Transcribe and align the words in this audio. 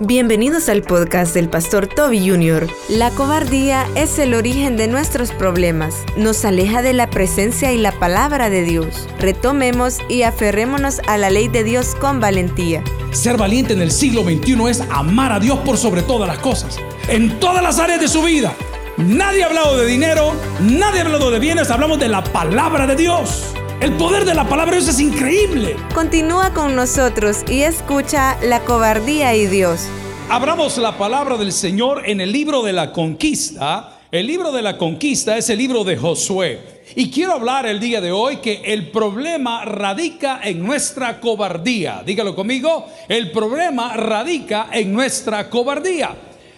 Bienvenidos 0.00 0.68
al 0.68 0.82
podcast 0.82 1.32
del 1.32 1.48
pastor 1.48 1.86
Toby 1.86 2.28
Jr. 2.28 2.68
La 2.90 3.10
cobardía 3.12 3.86
es 3.94 4.18
el 4.18 4.34
origen 4.34 4.76
de 4.76 4.88
nuestros 4.88 5.32
problemas. 5.32 6.04
Nos 6.18 6.44
aleja 6.44 6.82
de 6.82 6.92
la 6.92 7.08
presencia 7.08 7.72
y 7.72 7.78
la 7.78 7.92
palabra 7.92 8.50
de 8.50 8.62
Dios. 8.62 9.08
Retomemos 9.18 10.00
y 10.10 10.20
aferrémonos 10.20 11.00
a 11.06 11.16
la 11.16 11.30
ley 11.30 11.48
de 11.48 11.64
Dios 11.64 11.94
con 11.94 12.20
valentía. 12.20 12.84
Ser 13.10 13.38
valiente 13.38 13.72
en 13.72 13.80
el 13.80 13.90
siglo 13.90 14.22
XXI 14.22 14.68
es 14.68 14.82
amar 14.90 15.32
a 15.32 15.40
Dios 15.40 15.60
por 15.60 15.78
sobre 15.78 16.02
todas 16.02 16.28
las 16.28 16.40
cosas, 16.40 16.76
en 17.08 17.40
todas 17.40 17.62
las 17.62 17.78
áreas 17.78 17.98
de 17.98 18.08
su 18.08 18.20
vida. 18.20 18.52
Nadie 18.98 19.44
ha 19.44 19.46
hablado 19.46 19.78
de 19.78 19.86
dinero, 19.86 20.34
nadie 20.60 21.00
ha 21.00 21.04
hablado 21.04 21.30
de 21.30 21.38
bienes, 21.38 21.70
hablamos 21.70 21.98
de 21.98 22.08
la 22.08 22.22
palabra 22.22 22.86
de 22.86 22.96
Dios. 22.96 23.55
El 23.78 23.92
poder 23.98 24.24
de 24.24 24.34
la 24.34 24.48
palabra 24.48 24.74
de 24.74 24.80
Dios 24.80 24.88
es 24.88 25.00
increíble. 25.00 25.76
Continúa 25.94 26.54
con 26.54 26.74
nosotros 26.74 27.44
y 27.46 27.60
escucha 27.60 28.38
La 28.42 28.64
cobardía 28.64 29.36
y 29.36 29.44
Dios. 29.46 29.86
Abramos 30.30 30.78
la 30.78 30.96
palabra 30.96 31.36
del 31.36 31.52
Señor 31.52 32.08
en 32.08 32.22
el 32.22 32.32
libro 32.32 32.62
de 32.62 32.72
la 32.72 32.90
conquista. 32.90 33.98
El 34.10 34.28
libro 34.28 34.50
de 34.50 34.62
la 34.62 34.78
conquista 34.78 35.36
es 35.36 35.50
el 35.50 35.58
libro 35.58 35.84
de 35.84 35.98
Josué. 35.98 36.84
Y 36.96 37.10
quiero 37.10 37.34
hablar 37.34 37.66
el 37.66 37.78
día 37.78 38.00
de 38.00 38.12
hoy 38.12 38.38
que 38.38 38.62
el 38.64 38.90
problema 38.90 39.66
radica 39.66 40.40
en 40.42 40.64
nuestra 40.64 41.20
cobardía. 41.20 42.02
Dígalo 42.04 42.34
conmigo, 42.34 42.86
el 43.08 43.30
problema 43.30 43.94
radica 43.94 44.68
en 44.72 44.90
nuestra 44.94 45.50
cobardía. 45.50 46.16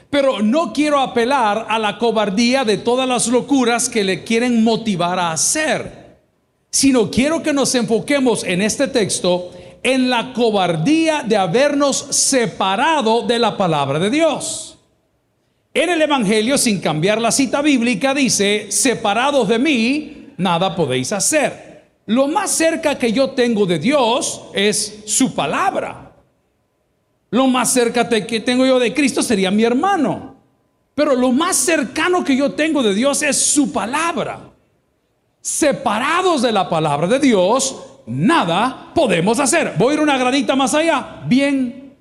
Pero 0.08 0.40
no 0.40 0.72
quiero 0.72 1.00
apelar 1.00 1.66
a 1.68 1.80
la 1.80 1.98
cobardía 1.98 2.64
de 2.64 2.76
todas 2.76 3.08
las 3.08 3.26
locuras 3.26 3.88
que 3.88 4.04
le 4.04 4.22
quieren 4.22 4.62
motivar 4.62 5.18
a 5.18 5.32
hacer 5.32 6.07
sino 6.70 7.10
quiero 7.10 7.42
que 7.42 7.52
nos 7.52 7.74
enfoquemos 7.74 8.44
en 8.44 8.62
este 8.62 8.88
texto 8.88 9.50
en 9.82 10.10
la 10.10 10.32
cobardía 10.32 11.22
de 11.26 11.36
habernos 11.36 11.96
separado 12.10 13.22
de 13.22 13.38
la 13.38 13.56
palabra 13.56 13.98
de 13.98 14.10
Dios. 14.10 14.78
En 15.72 15.90
el 15.90 16.02
Evangelio, 16.02 16.58
sin 16.58 16.80
cambiar 16.80 17.20
la 17.20 17.30
cita 17.30 17.62
bíblica, 17.62 18.12
dice, 18.12 18.66
separados 18.70 19.48
de 19.48 19.58
mí, 19.58 20.32
nada 20.36 20.74
podéis 20.74 21.12
hacer. 21.12 21.86
Lo 22.06 22.26
más 22.26 22.50
cerca 22.50 22.98
que 22.98 23.12
yo 23.12 23.30
tengo 23.30 23.66
de 23.66 23.78
Dios 23.78 24.42
es 24.54 25.02
su 25.06 25.34
palabra. 25.34 26.16
Lo 27.30 27.46
más 27.46 27.70
cerca 27.70 28.08
que 28.08 28.40
tengo 28.40 28.66
yo 28.66 28.78
de 28.78 28.94
Cristo 28.94 29.22
sería 29.22 29.50
mi 29.50 29.62
hermano. 29.62 30.36
Pero 30.94 31.14
lo 31.14 31.30
más 31.30 31.56
cercano 31.56 32.24
que 32.24 32.34
yo 32.34 32.52
tengo 32.52 32.82
de 32.82 32.94
Dios 32.94 33.22
es 33.22 33.36
su 33.36 33.72
palabra 33.72 34.48
separados 35.48 36.42
de 36.42 36.52
la 36.52 36.68
palabra 36.68 37.06
de 37.06 37.18
Dios, 37.18 37.74
nada 38.04 38.90
podemos 38.94 39.40
hacer. 39.40 39.72
Voy 39.78 39.92
a 39.92 39.94
ir 39.94 40.00
una 40.00 40.18
gradita 40.18 40.54
más 40.54 40.74
allá. 40.74 41.22
Bien. 41.24 41.94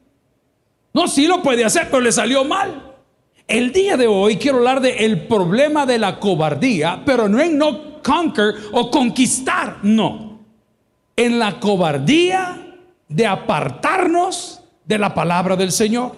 No, 0.94 1.08
sí 1.08 1.28
lo 1.28 1.42
puede 1.42 1.64
hacer, 1.64 1.88
pero 1.90 2.02
le 2.02 2.12
salió 2.12 2.44
mal. 2.44 2.96
El 3.48 3.72
día 3.72 3.96
de 3.96 4.06
hoy 4.06 4.36
quiero 4.36 4.58
hablar 4.58 4.82
de 4.82 5.06
el 5.06 5.28
problema 5.28 5.86
de 5.86 5.98
la 5.98 6.20
cobardía, 6.20 7.02
pero 7.06 7.30
no 7.30 7.40
en 7.40 7.58
no 7.58 8.02
conquer 8.04 8.54
o 8.74 8.92
conquistar, 8.92 9.78
no. 9.82 10.42
En 11.16 11.40
la 11.40 11.58
cobardía 11.58 12.76
de 13.08 13.26
apartarnos 13.28 14.62
de 14.84 14.98
la 14.98 15.14
palabra 15.14 15.56
del 15.56 15.72
Señor. 15.72 16.18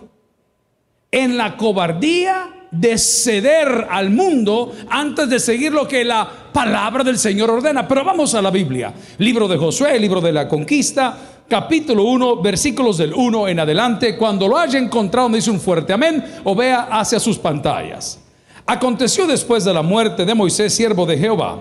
En 1.11 1.38
la 1.38 1.58
cobardía 1.58 2.58
de 2.72 2.98
ceder 2.98 3.88
al 3.89 4.09
mundo 4.09 4.73
antes 4.89 5.30
de 5.30 5.39
seguir 5.39 5.72
lo 5.72 5.88
que 5.88 6.03
la 6.03 6.28
palabra 6.53 7.03
del 7.03 7.17
Señor 7.17 7.50
ordena. 7.50 7.88
Pero 7.88 8.03
vamos 8.03 8.36
a 8.36 8.42
la 8.42 8.52
Biblia. 8.52 8.94
Libro 9.17 9.48
de 9.48 9.58
Josué, 9.58 10.00
libro 10.00 10.22
de 10.22 10.31
la 10.31 10.48
conquista, 10.48 11.17
capítulo 11.48 12.03
1, 12.03 12.42
versículos 12.42 12.98
del 12.98 13.14
1 13.14 13.48
en 13.48 13.59
adelante. 13.59 14.16
Cuando 14.16 14.48
lo 14.48 14.58
haya 14.58 14.78
encontrado, 14.78 15.30
me 15.30 15.38
dice 15.38 15.52
un 15.52 15.59
fuerte 15.59 15.94
amén 15.94 16.23
o 16.44 16.56
vea 16.56 16.88
hacia 16.92 17.20
sus 17.20 17.38
pantallas. 17.38 18.20
Aconteció 18.66 19.26
después 19.26 19.66
de 19.66 19.73
la 19.73 19.81
muerte 19.81 20.26
de 20.26 20.36
Moisés, 20.36 20.73
siervo 20.73 21.08
de 21.08 21.17
Jehová, 21.17 21.59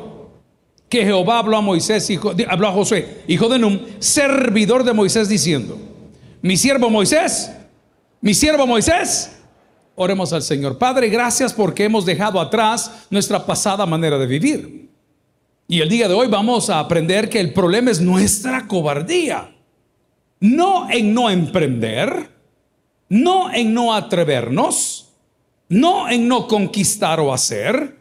que 0.91 1.05
Jehová 1.05 1.38
habló 1.38 1.56
a 1.56 1.62
Moisés, 1.62 2.09
hijo, 2.11 2.32
habló 2.49 2.69
a 2.69 2.72
Josué, 2.72 3.22
hijo 3.27 3.49
de 3.49 3.59
Num, 3.59 3.81
servidor 3.99 4.84
de 4.84 4.93
Moisés, 4.93 5.27
diciendo: 5.27 5.78
Mi 6.43 6.59
siervo 6.59 6.91
Moisés, 6.91 7.50
mi 8.21 8.34
siervo 8.34 8.66
Moisés, 8.66 9.38
Oremos 10.00 10.32
al 10.32 10.42
Señor. 10.42 10.78
Padre, 10.78 11.09
gracias 11.09 11.53
porque 11.53 11.84
hemos 11.84 12.06
dejado 12.06 12.41
atrás 12.41 13.06
nuestra 13.10 13.44
pasada 13.44 13.84
manera 13.84 14.16
de 14.16 14.28
vivir. 14.28 14.88
Y 15.66 15.81
el 15.81 15.88
día 15.88 16.06
de 16.06 16.14
hoy 16.14 16.28
vamos 16.28 16.70
a 16.70 16.78
aprender 16.78 17.28
que 17.28 17.41
el 17.41 17.53
problema 17.53 17.91
es 17.91 18.00
nuestra 18.00 18.69
cobardía. 18.69 19.53
No 20.38 20.88
en 20.88 21.12
no 21.12 21.28
emprender, 21.28 22.31
no 23.08 23.53
en 23.53 23.75
no 23.75 23.92
atrevernos, 23.92 25.08
no 25.69 26.08
en 26.08 26.28
no 26.28 26.47
conquistar 26.47 27.19
o 27.19 27.34
hacer, 27.34 27.98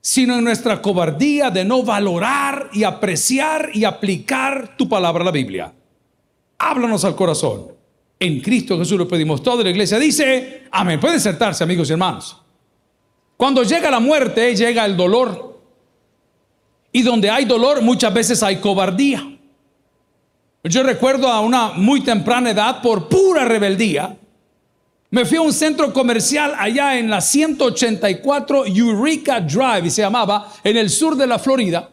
sino 0.00 0.38
en 0.38 0.44
nuestra 0.44 0.80
cobardía 0.80 1.50
de 1.50 1.64
no 1.64 1.82
valorar 1.82 2.70
y 2.72 2.84
apreciar 2.84 3.70
y 3.74 3.82
aplicar 3.82 4.76
tu 4.76 4.88
palabra 4.88 5.24
la 5.24 5.32
Biblia. 5.32 5.74
Háblanos 6.56 7.04
al 7.04 7.16
corazón. 7.16 7.81
En 8.22 8.38
Cristo 8.38 8.78
Jesús 8.78 8.96
lo 8.96 9.08
pedimos 9.08 9.42
todo. 9.42 9.64
La 9.64 9.70
iglesia 9.70 9.98
dice, 9.98 10.62
amén. 10.70 11.00
Pueden 11.00 11.18
sentarse, 11.18 11.64
amigos 11.64 11.88
y 11.88 11.92
hermanos. 11.92 12.36
Cuando 13.36 13.64
llega 13.64 13.90
la 13.90 13.98
muerte, 13.98 14.54
llega 14.54 14.84
el 14.84 14.96
dolor. 14.96 15.60
Y 16.92 17.02
donde 17.02 17.28
hay 17.28 17.46
dolor, 17.46 17.82
muchas 17.82 18.14
veces 18.14 18.40
hay 18.44 18.58
cobardía. 18.60 19.28
Yo 20.62 20.84
recuerdo 20.84 21.26
a 21.26 21.40
una 21.40 21.70
muy 21.70 22.02
temprana 22.02 22.52
edad, 22.52 22.80
por 22.80 23.08
pura 23.08 23.44
rebeldía, 23.44 24.16
me 25.10 25.24
fui 25.24 25.38
a 25.38 25.42
un 25.42 25.52
centro 25.52 25.92
comercial 25.92 26.54
allá 26.56 26.96
en 26.96 27.10
la 27.10 27.20
184 27.20 28.66
Eureka 28.66 29.40
Drive, 29.40 29.88
y 29.88 29.90
se 29.90 30.02
llamaba, 30.02 30.52
en 30.62 30.76
el 30.76 30.90
sur 30.90 31.16
de 31.16 31.26
la 31.26 31.40
Florida. 31.40 31.90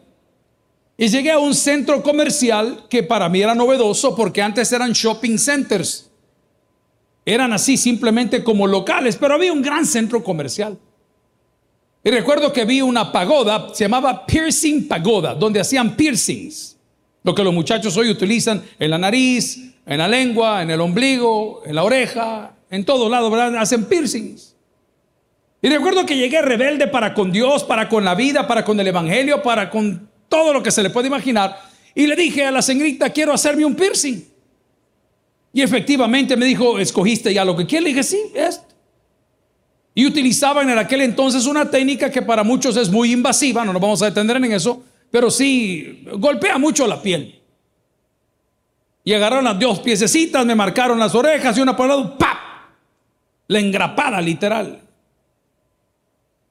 Y 0.96 1.08
llegué 1.08 1.32
a 1.32 1.40
un 1.40 1.56
centro 1.56 2.00
comercial 2.04 2.84
que 2.88 3.02
para 3.02 3.28
mí 3.28 3.42
era 3.42 3.56
novedoso 3.56 4.14
porque 4.14 4.40
antes 4.40 4.70
eran 4.70 4.92
shopping 4.92 5.36
centers 5.36 6.09
eran 7.32 7.52
así 7.52 7.76
simplemente 7.76 8.42
como 8.42 8.66
locales, 8.66 9.16
pero 9.16 9.34
había 9.34 9.52
un 9.52 9.62
gran 9.62 9.86
centro 9.86 10.22
comercial. 10.22 10.78
Y 12.02 12.10
recuerdo 12.10 12.52
que 12.52 12.64
vi 12.64 12.80
una 12.80 13.12
pagoda, 13.12 13.68
se 13.74 13.84
llamaba 13.84 14.24
Piercing 14.26 14.88
Pagoda, 14.88 15.34
donde 15.34 15.60
hacían 15.60 15.96
piercings. 15.96 16.78
Lo 17.22 17.34
que 17.34 17.44
los 17.44 17.52
muchachos 17.52 17.96
hoy 17.96 18.10
utilizan 18.10 18.62
en 18.78 18.90
la 18.90 18.96
nariz, 18.96 19.58
en 19.84 19.98
la 19.98 20.08
lengua, 20.08 20.62
en 20.62 20.70
el 20.70 20.80
ombligo, 20.80 21.62
en 21.66 21.74
la 21.74 21.84
oreja, 21.84 22.56
en 22.70 22.84
todos 22.84 23.10
lados, 23.10 23.30
¿verdad? 23.30 23.56
Hacen 23.56 23.84
piercings. 23.84 24.56
Y 25.60 25.68
recuerdo 25.68 26.06
que 26.06 26.16
llegué 26.16 26.40
rebelde 26.40 26.86
para 26.86 27.12
con 27.12 27.30
Dios, 27.30 27.64
para 27.64 27.88
con 27.88 28.04
la 28.04 28.14
vida, 28.14 28.46
para 28.46 28.64
con 28.64 28.80
el 28.80 28.86
Evangelio, 28.86 29.42
para 29.42 29.68
con 29.68 30.08
todo 30.28 30.54
lo 30.54 30.62
que 30.62 30.70
se 30.70 30.82
le 30.82 30.88
puede 30.88 31.08
imaginar. 31.08 31.54
Y 31.94 32.06
le 32.06 32.16
dije 32.16 32.46
a 32.46 32.50
la 32.50 32.62
señorita, 32.62 33.10
quiero 33.10 33.34
hacerme 33.34 33.66
un 33.66 33.74
piercing. 33.74 34.29
Y 35.52 35.62
efectivamente 35.62 36.36
me 36.36 36.46
dijo, 36.46 36.78
¿escogiste 36.78 37.34
ya 37.34 37.44
lo 37.44 37.56
que 37.56 37.66
quieres? 37.66 37.84
Le 37.84 37.88
dije, 37.90 38.02
sí, 38.02 38.18
esto. 38.34 38.66
Y 39.94 40.06
utilizaban 40.06 40.70
en 40.70 40.78
aquel 40.78 41.00
entonces 41.00 41.46
una 41.46 41.68
técnica 41.70 42.10
que 42.10 42.22
para 42.22 42.44
muchos 42.44 42.76
es 42.76 42.90
muy 42.90 43.12
invasiva, 43.12 43.64
no 43.64 43.72
nos 43.72 43.82
vamos 43.82 44.00
a 44.02 44.06
detener 44.06 44.36
en 44.36 44.52
eso, 44.52 44.84
pero 45.10 45.30
sí 45.30 46.04
golpea 46.14 46.58
mucho 46.58 46.86
la 46.86 47.02
piel. 47.02 47.40
Y 49.02 49.12
agarraron 49.12 49.44
las 49.44 49.58
dos 49.58 49.80
piececitas, 49.80 50.46
me 50.46 50.54
marcaron 50.54 50.98
las 50.98 51.14
orejas 51.14 51.56
y 51.58 51.60
una 51.60 51.76
por 51.76 51.88
lado, 51.88 52.16
¡pap! 52.16 52.38
La 53.48 53.58
engrapada, 53.58 54.20
literal. 54.20 54.80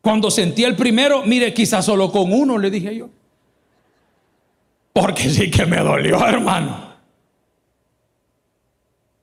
Cuando 0.01 0.29
sentí 0.29 0.63
el 0.65 0.75
primero, 0.75 1.23
mire, 1.25 1.53
quizás 1.53 1.85
solo 1.85 2.11
con 2.11 2.33
uno, 2.33 2.57
le 2.57 2.69
dije 2.69 2.95
yo. 2.95 3.09
Porque 4.91 5.29
sí 5.29 5.49
que 5.49 5.65
me 5.65 5.77
dolió, 5.77 6.25
hermano. 6.27 6.88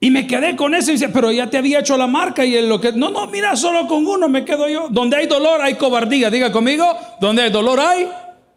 Y 0.07 0.11
me 0.13 0.25
quedé 0.25 0.55
con 0.55 0.73
eso 0.73 0.91
y 0.91 0.93
dice, 0.93 1.09
pero 1.09 1.33
ya 1.33 1.51
te 1.51 1.59
había 1.59 1.81
hecho 1.81 1.97
la 1.97 2.07
marca 2.07 2.45
y 2.45 2.63
lo 2.63 2.81
que... 2.81 2.93
No, 2.93 3.11
no, 3.11 3.27
mira, 3.27 3.57
solo 3.57 3.89
con 3.89 4.07
uno 4.07 4.29
me 4.29 4.45
quedo 4.45 4.69
yo. 4.69 4.87
Donde 4.89 5.17
hay 5.17 5.27
dolor 5.27 5.61
hay 5.61 5.75
cobardía. 5.75 6.31
Diga 6.31 6.53
conmigo, 6.53 6.87
donde 7.21 7.43
hay 7.43 7.51
dolor 7.51 7.81
hay 7.81 8.09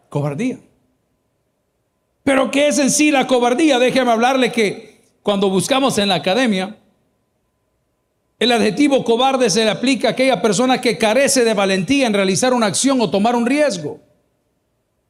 cobardía. 0.09 0.59
Pero 2.23 2.51
¿qué 2.51 2.67
es 2.67 2.77
en 2.77 2.91
sí 2.91 3.09
la 3.09 3.25
cobardía? 3.25 3.79
Déjeme 3.79 4.11
hablarle 4.11 4.51
que 4.51 5.01
cuando 5.23 5.49
buscamos 5.49 5.97
en 5.97 6.09
la 6.09 6.15
academia, 6.15 6.77
el 8.37 8.51
adjetivo 8.51 9.03
cobarde 9.03 9.49
se 9.49 9.65
le 9.65 9.71
aplica 9.71 10.09
a 10.09 10.11
aquella 10.11 10.43
persona 10.43 10.79
que 10.79 10.99
carece 10.99 11.43
de 11.43 11.55
valentía 11.55 12.05
en 12.05 12.13
realizar 12.13 12.53
una 12.53 12.67
acción 12.67 13.01
o 13.01 13.09
tomar 13.09 13.35
un 13.35 13.47
riesgo. 13.47 13.99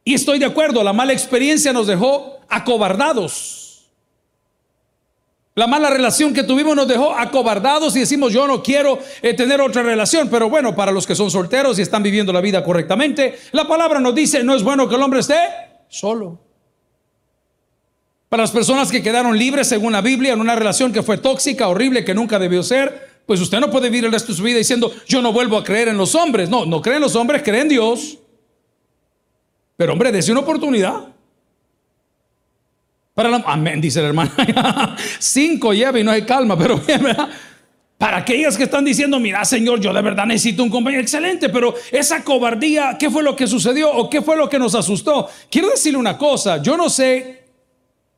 Y 0.05 0.13
estoy 0.13 0.39
de 0.39 0.45
acuerdo, 0.45 0.85
la 0.85 0.93
mala 0.93 1.11
experiencia 1.11 1.73
nos 1.73 1.87
dejó 1.87 2.37
acobardados. 2.47 3.58
La 5.59 5.67
mala 5.67 5.89
relación 5.89 6.33
que 6.33 6.43
tuvimos 6.43 6.73
nos 6.73 6.87
dejó 6.87 7.13
acobardados 7.13 7.93
y 7.97 7.99
decimos 7.99 8.31
yo 8.31 8.47
no 8.47 8.63
quiero 8.63 8.97
eh, 9.21 9.33
tener 9.33 9.59
otra 9.59 9.83
relación. 9.83 10.29
Pero 10.29 10.49
bueno, 10.49 10.73
para 10.73 10.89
los 10.89 11.05
que 11.05 11.15
son 11.15 11.29
solteros 11.29 11.77
y 11.77 11.81
están 11.81 12.01
viviendo 12.01 12.31
la 12.31 12.39
vida 12.39 12.63
correctamente, 12.63 13.37
la 13.51 13.67
palabra 13.67 13.99
nos 13.99 14.15
dice 14.15 14.41
no 14.41 14.55
es 14.55 14.63
bueno 14.63 14.87
que 14.87 14.95
el 14.95 15.01
hombre 15.01 15.19
esté 15.19 15.35
solo. 15.89 16.39
Para 18.29 18.43
las 18.43 18.51
personas 18.51 18.89
que 18.89 19.03
quedaron 19.03 19.37
libres 19.37 19.67
según 19.67 19.91
la 19.91 19.99
Biblia 19.99 20.31
en 20.31 20.39
una 20.39 20.55
relación 20.55 20.93
que 20.93 21.03
fue 21.03 21.17
tóxica, 21.17 21.67
horrible, 21.67 22.05
que 22.05 22.13
nunca 22.13 22.39
debió 22.39 22.63
ser, 22.63 23.23
pues 23.25 23.41
usted 23.41 23.59
no 23.59 23.69
puede 23.69 23.89
vivir 23.89 24.05
el 24.05 24.13
resto 24.13 24.31
de 24.31 24.37
su 24.37 24.43
vida 24.43 24.59
diciendo, 24.59 24.93
yo 25.09 25.21
no 25.21 25.33
vuelvo 25.33 25.57
a 25.57 25.63
creer 25.65 25.89
en 25.89 25.97
los 25.97 26.15
hombres. 26.15 26.49
No, 26.49 26.65
no 26.65 26.81
cree 26.81 26.95
en 26.95 27.01
los 27.01 27.17
hombres, 27.17 27.43
cree 27.43 27.59
en 27.59 27.67
Dios. 27.67 28.17
Pero 29.75 29.91
hombre, 29.91 30.13
dése 30.13 30.31
una 30.31 30.39
oportunidad. 30.39 31.18
Para 33.19 33.35
amén, 33.47 33.81
dice 33.81 34.01
la 34.01 34.07
hermana. 34.07 34.95
Cinco 35.19 35.73
lleva 35.73 35.99
y 35.99 36.05
no 36.05 36.11
hay 36.11 36.21
calma, 36.21 36.57
pero 36.57 36.81
Para 37.97 38.15
aquellas 38.15 38.55
que 38.55 38.63
están 38.63 38.85
diciendo, 38.85 39.19
mira 39.19 39.43
Señor, 39.43 39.81
yo 39.81 39.91
de 39.93 40.01
verdad 40.01 40.25
necesito 40.25 40.63
un 40.63 40.69
compañero 40.69 41.01
excelente, 41.01 41.49
pero 41.49 41.75
esa 41.91 42.23
cobardía, 42.23 42.95
¿qué 42.97 43.09
fue 43.09 43.21
lo 43.21 43.35
que 43.35 43.45
sucedió 43.45 43.91
o 43.91 44.09
qué 44.09 44.21
fue 44.21 44.37
lo 44.37 44.47
que 44.47 44.57
nos 44.57 44.73
asustó? 44.73 45.27
Quiero 45.51 45.69
decirle 45.69 45.99
una 45.99 46.17
cosa, 46.17 46.61
yo 46.61 46.77
no 46.77 46.89
sé 46.89 47.43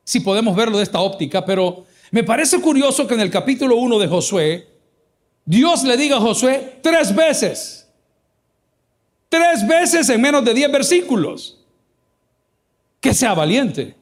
si 0.04 0.20
podemos 0.20 0.56
verlo 0.56 0.78
de 0.78 0.84
esta 0.84 1.00
óptica, 1.00 1.44
pero 1.44 1.88
me 2.12 2.24
parece 2.24 2.62
curioso 2.62 3.08
que 3.08 3.16
en 3.16 3.22
el 3.22 3.32
capítulo 3.32 3.78
1 3.78 3.98
de 3.98 4.08
Josué, 4.08 4.68
Dios 5.46 5.82
le 5.82 5.98
diga 5.98 6.18
a 6.18 6.22
Josué 6.22 6.78
tres 6.84 7.16
veces, 7.16 7.90
tres 9.30 9.66
veces 9.68 10.08
en 10.10 10.22
menos 10.22 10.46
de 10.46 10.54
diez 10.54 10.72
versículos, 10.72 11.58
que 13.00 13.16
sea 13.16 13.34
valiente. 13.34 14.00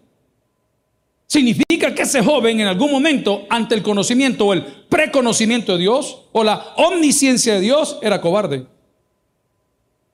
Significa 1.29 1.93
que 1.93 2.01
ese 2.01 2.23
joven 2.23 2.59
en 2.59 2.65
algún 2.65 2.91
momento, 2.91 3.45
ante 3.51 3.75
el 3.75 3.83
conocimiento 3.83 4.47
o 4.47 4.53
el 4.53 4.63
preconocimiento 4.63 5.73
de 5.73 5.83
Dios 5.83 6.23
o 6.31 6.43
la 6.43 6.73
omnisciencia 6.75 7.53
de 7.53 7.59
Dios, 7.61 7.99
era 8.01 8.19
cobarde. 8.19 8.65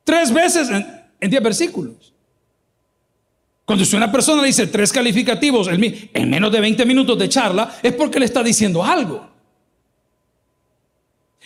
Tres 0.04 0.34
veces 0.34 0.70
en, 0.70 1.30
diez 1.30 1.42
versículos. 1.42 2.14
Cuando 3.64 3.86
si 3.86 3.96
una 3.96 4.12
persona 4.12 4.44
dice 4.44 4.68
tres 4.68 4.92
calificativos 4.92 5.70
en 5.70 6.30
menos 6.30 6.52
de 6.52 6.60
20 6.60 6.86
minutos 6.86 7.18
de 7.18 7.30
charla, 7.30 7.78
es 7.82 7.94
porque 7.94 8.20
le 8.20 8.26
está 8.26 8.44
diciendo 8.44 8.84
algo. 8.84 9.35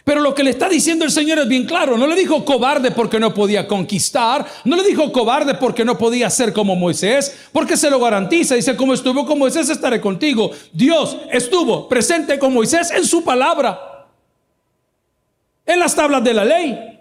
Pero 0.10 0.22
lo 0.22 0.34
que 0.34 0.44
le 0.44 0.50
está 0.50 0.68
diciendo 0.68 1.06
el 1.06 1.12
Señor 1.12 1.40
es 1.40 1.48
bien 1.48 1.66
claro. 1.66 1.98
No 1.98 2.08
le 2.08 2.16
dijo 2.16 2.44
cobarde 2.44 2.92
porque 2.92 3.20
no 3.20 3.34
podía 3.34 3.68
conquistar. 3.68 4.46
No 4.64 4.76
le 4.76 4.84
dijo 4.84 5.12
cobarde 5.12 5.54
porque 5.54 5.86
no 5.86 5.98
podía 5.98 6.30
ser 6.30 6.54
como 6.54 6.76
Moisés. 6.76 7.50
Porque 7.52 7.78
se 7.78 7.90
lo 7.90 8.00
garantiza. 8.00 8.56
Dice, 8.56 8.76
como 8.76 8.94
estuvo 8.94 9.26
con 9.26 9.38
Moisés, 9.38 9.70
estaré 9.70 10.02
contigo. 10.02 10.52
Dios 10.72 11.18
estuvo 11.32 11.88
presente 11.88 12.40
con 12.40 12.54
Moisés 12.54 12.92
en 12.92 13.06
su 13.06 13.24
palabra. 13.24 14.08
En 15.66 15.80
las 15.80 15.96
tablas 15.96 16.24
de 16.24 16.34
la 16.34 16.46
ley. 16.46 17.00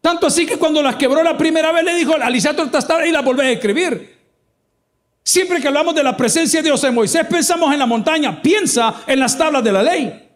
Tanto 0.00 0.26
así 0.26 0.46
que 0.46 0.58
cuando 0.58 0.82
las 0.82 0.96
quebró 0.96 1.22
la 1.22 1.38
primera 1.38 1.72
vez 1.72 1.84
le 1.84 1.94
dijo, 1.94 2.14
alisato 2.14 2.64
esta 2.64 2.82
tabla 2.82 3.06
y 3.06 3.12
la 3.12 3.22
volví 3.22 3.40
a 3.40 3.50
escribir. 3.50 4.18
Siempre 5.22 5.60
que 5.60 5.68
hablamos 5.68 5.94
de 5.94 6.02
la 6.02 6.16
presencia 6.16 6.60
de 6.60 6.68
Dios 6.68 6.84
en 6.84 6.94
Moisés, 6.94 7.26
pensamos 7.26 7.72
en 7.72 7.78
la 7.78 7.86
montaña. 7.86 8.42
Piensa 8.42 9.02
en 9.06 9.20
las 9.20 9.38
tablas 9.38 9.64
de 9.64 9.72
la 9.72 9.82
ley 9.82 10.27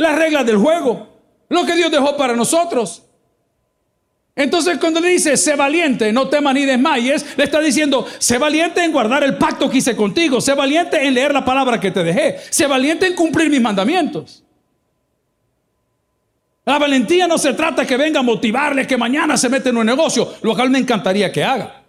las 0.00 0.16
reglas 0.16 0.44
del 0.46 0.56
juego, 0.56 1.08
lo 1.48 1.64
que 1.64 1.74
Dios 1.74 1.90
dejó 1.90 2.16
para 2.16 2.34
nosotros. 2.34 3.02
Entonces 4.36 4.78
cuando 4.78 5.00
le 5.00 5.08
dice, 5.08 5.36
sé 5.36 5.54
valiente, 5.56 6.12
no 6.12 6.28
temas 6.28 6.54
ni 6.54 6.64
desmayes, 6.64 7.36
le 7.36 7.44
está 7.44 7.60
diciendo, 7.60 8.06
sé 8.18 8.38
valiente 8.38 8.82
en 8.82 8.92
guardar 8.92 9.22
el 9.22 9.36
pacto 9.36 9.68
que 9.68 9.78
hice 9.78 9.94
contigo, 9.94 10.40
sé 10.40 10.54
valiente 10.54 11.04
en 11.04 11.14
leer 11.14 11.32
la 11.32 11.44
palabra 11.44 11.78
que 11.78 11.90
te 11.90 12.02
dejé, 12.02 12.38
sé 12.48 12.66
valiente 12.66 13.06
en 13.06 13.14
cumplir 13.14 13.50
mis 13.50 13.60
mandamientos. 13.60 14.42
La 16.64 16.78
valentía 16.78 17.26
no 17.26 17.36
se 17.36 17.52
trata 17.54 17.86
que 17.86 17.96
venga 17.96 18.20
a 18.20 18.22
motivarle 18.22 18.86
que 18.86 18.96
mañana 18.96 19.36
se 19.36 19.48
mete 19.48 19.70
en 19.70 19.76
un 19.76 19.86
negocio, 19.86 20.34
lo 20.42 20.54
cual 20.54 20.70
me 20.70 20.78
encantaría 20.78 21.32
que 21.32 21.42
haga. 21.42 21.82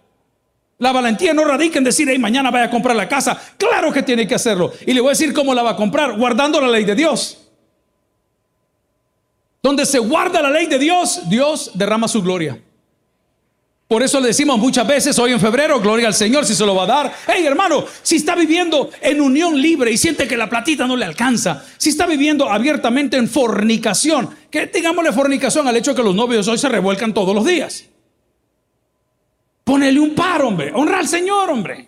La 0.78 0.90
valentía 0.90 1.32
no 1.32 1.44
radica 1.44 1.78
en 1.78 1.84
decir, 1.84 2.08
hey, 2.10 2.18
mañana 2.18 2.50
vaya 2.50 2.64
a 2.64 2.70
comprar 2.70 2.96
la 2.96 3.08
casa. 3.08 3.40
Claro 3.56 3.92
que 3.92 4.02
tiene 4.02 4.26
que 4.26 4.34
hacerlo. 4.34 4.72
Y 4.84 4.92
le 4.92 5.00
voy 5.00 5.10
a 5.10 5.12
decir 5.12 5.32
cómo 5.32 5.54
la 5.54 5.62
va 5.62 5.70
a 5.70 5.76
comprar, 5.76 6.18
guardando 6.18 6.60
la 6.60 6.68
ley 6.68 6.84
de 6.84 6.96
Dios. 6.96 7.41
Donde 9.62 9.86
se 9.86 9.98
guarda 9.98 10.42
la 10.42 10.50
ley 10.50 10.66
de 10.66 10.78
Dios, 10.78 11.28
Dios 11.28 11.70
derrama 11.74 12.08
su 12.08 12.20
gloria. 12.20 12.60
Por 13.86 14.02
eso 14.02 14.20
le 14.20 14.28
decimos 14.28 14.58
muchas 14.58 14.86
veces 14.86 15.18
hoy 15.18 15.32
en 15.32 15.38
febrero, 15.38 15.78
gloria 15.78 16.06
al 16.08 16.14
Señor 16.14 16.46
si 16.46 16.54
se 16.54 16.64
lo 16.64 16.74
va 16.74 16.84
a 16.84 16.86
dar. 16.86 17.14
Hey 17.26 17.44
hermano, 17.44 17.84
si 18.02 18.16
está 18.16 18.34
viviendo 18.34 18.90
en 19.02 19.20
unión 19.20 19.60
libre 19.60 19.92
y 19.92 19.98
siente 19.98 20.26
que 20.26 20.36
la 20.36 20.48
platita 20.48 20.86
no 20.86 20.96
le 20.96 21.04
alcanza, 21.04 21.62
si 21.76 21.90
está 21.90 22.06
viviendo 22.06 22.50
abiertamente 22.50 23.18
en 23.18 23.28
fornicación, 23.28 24.30
que 24.50 24.66
digámosle 24.66 25.12
fornicación 25.12 25.68
al 25.68 25.76
hecho 25.76 25.94
que 25.94 26.02
los 26.02 26.14
novios 26.14 26.48
hoy 26.48 26.56
se 26.56 26.70
revuelcan 26.70 27.12
todos 27.12 27.34
los 27.34 27.44
días. 27.44 27.84
Ponele 29.62 30.00
un 30.00 30.14
par, 30.14 30.40
hombre. 30.42 30.72
Honra 30.74 30.98
al 30.98 31.08
Señor, 31.08 31.50
hombre. 31.50 31.86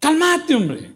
Calmate, 0.00 0.56
hombre. 0.56 0.95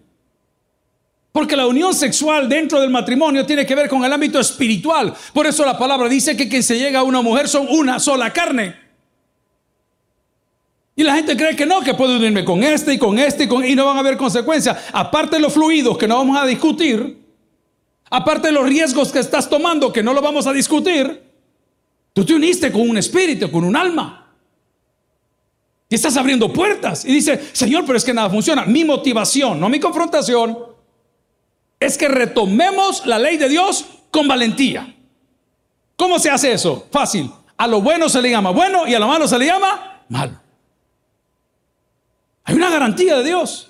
Porque 1.32 1.56
la 1.56 1.66
unión 1.66 1.94
sexual 1.94 2.48
dentro 2.48 2.80
del 2.80 2.90
matrimonio 2.90 3.46
tiene 3.46 3.64
que 3.64 3.74
ver 3.74 3.88
con 3.88 4.04
el 4.04 4.12
ámbito 4.12 4.40
espiritual. 4.40 5.14
Por 5.32 5.46
eso 5.46 5.64
la 5.64 5.78
palabra 5.78 6.08
dice 6.08 6.36
que 6.36 6.48
quien 6.48 6.62
se 6.62 6.76
llega 6.76 7.00
a 7.00 7.04
una 7.04 7.22
mujer 7.22 7.48
son 7.48 7.66
una 7.70 8.00
sola 8.00 8.32
carne. 8.32 8.74
Y 10.96 11.04
la 11.04 11.14
gente 11.14 11.36
cree 11.36 11.54
que 11.54 11.66
no, 11.66 11.80
que 11.80 11.94
puedo 11.94 12.16
unirme 12.16 12.44
con 12.44 12.64
este 12.64 12.94
y 12.94 12.98
con 12.98 13.18
este 13.18 13.44
y, 13.44 13.48
con, 13.48 13.64
y 13.64 13.74
no 13.76 13.86
van 13.86 13.96
a 13.96 14.00
haber 14.00 14.16
consecuencias. 14.16 14.76
Aparte 14.92 15.36
de 15.36 15.42
los 15.42 15.52
fluidos 15.52 15.96
que 15.96 16.08
no 16.08 16.16
vamos 16.16 16.36
a 16.36 16.44
discutir, 16.44 17.24
aparte 18.10 18.48
de 18.48 18.52
los 18.52 18.66
riesgos 18.66 19.12
que 19.12 19.20
estás 19.20 19.48
tomando 19.48 19.92
que 19.92 20.02
no 20.02 20.12
lo 20.12 20.20
vamos 20.20 20.48
a 20.48 20.52
discutir, 20.52 21.22
tú 22.12 22.24
te 22.24 22.34
uniste 22.34 22.72
con 22.72 22.90
un 22.90 22.98
espíritu, 22.98 23.50
con 23.52 23.64
un 23.64 23.76
alma. 23.76 24.34
Y 25.88 25.94
estás 25.94 26.16
abriendo 26.16 26.52
puertas. 26.52 27.04
Y 27.04 27.12
dice, 27.12 27.40
Señor, 27.52 27.84
pero 27.86 27.96
es 27.96 28.04
que 28.04 28.12
nada 28.12 28.28
funciona. 28.28 28.64
Mi 28.64 28.84
motivación, 28.84 29.60
no 29.60 29.68
mi 29.68 29.78
confrontación 29.78 30.69
es 31.80 31.96
que 31.96 32.08
retomemos 32.08 33.06
la 33.06 33.18
ley 33.18 33.38
de 33.38 33.48
Dios 33.48 33.86
con 34.10 34.28
valentía. 34.28 34.94
¿Cómo 35.96 36.18
se 36.18 36.30
hace 36.30 36.52
eso? 36.52 36.86
Fácil. 36.92 37.30
A 37.56 37.66
lo 37.66 37.80
bueno 37.80 38.08
se 38.08 38.20
le 38.20 38.30
llama 38.30 38.50
bueno 38.50 38.86
y 38.86 38.94
a 38.94 38.98
lo 38.98 39.08
malo 39.08 39.26
se 39.26 39.38
le 39.38 39.46
llama 39.46 40.02
malo. 40.08 40.38
Hay 42.44 42.54
una 42.54 42.70
garantía 42.70 43.16
de 43.16 43.24
Dios. 43.24 43.66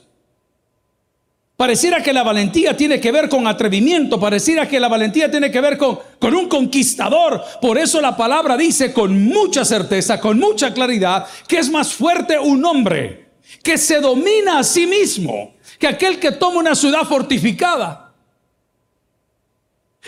Pareciera 1.57 2.03
que 2.03 2.13
la 2.13 2.23
valentía 2.23 2.77
tiene 2.77 3.01
que 3.01 3.13
ver 3.13 3.29
con 3.29 3.47
atrevimiento, 3.47 4.19
pareciera 4.19 4.67
que 4.67 4.81
la 4.81 4.89
valentía 4.89 5.31
tiene 5.31 5.51
que 5.51 5.61
ver 5.61 5.77
con, 5.77 5.99
con, 6.19 6.35
un 6.35 6.49
conquistador. 6.49 7.45
Por 7.61 7.77
eso 7.77 8.01
la 8.01 8.17
palabra 8.17 8.57
dice 8.57 8.95
con 8.95 9.25
mucha 9.25 9.65
certeza, 9.65 10.19
con 10.19 10.39
mucha 10.39 10.73
claridad, 10.73 11.27
que 11.47 11.59
es 11.59 11.69
más 11.69 11.93
fuerte 11.93 12.39
un 12.39 12.65
hombre 12.65 13.33
que 13.63 13.77
se 13.77 14.01
domina 14.01 14.61
a 14.61 14.65
sí 14.65 14.87
mismo 14.87 15.55
que 15.81 15.89
aquel 15.89 16.21
que 16.21 16.31
toma 16.33 16.61
una 16.61 16.75
ciudad 16.77 17.03
fortificada. 17.05 18.13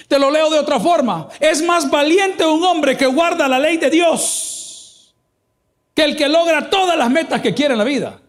Te 0.06 0.18
lo 0.18 0.30
leo 0.30 0.50
de 0.50 0.58
otra 0.58 0.78
forma. 0.78 1.28
Es 1.40 1.62
más 1.62 1.90
valiente 1.90 2.46
un 2.46 2.62
hombre 2.62 2.96
que 2.96 3.06
guarda 3.06 3.48
la 3.48 3.58
ley 3.58 3.78
de 3.78 3.90
Dios 3.90 4.52
que 5.94 6.04
el 6.04 6.16
que 6.16 6.28
logra 6.28 6.70
todas 6.70 6.96
las 6.96 7.10
metas 7.10 7.40
que 7.40 7.54
quiere 7.54 7.74
en 7.74 7.78
la 7.78 7.84
vida. 7.84 8.20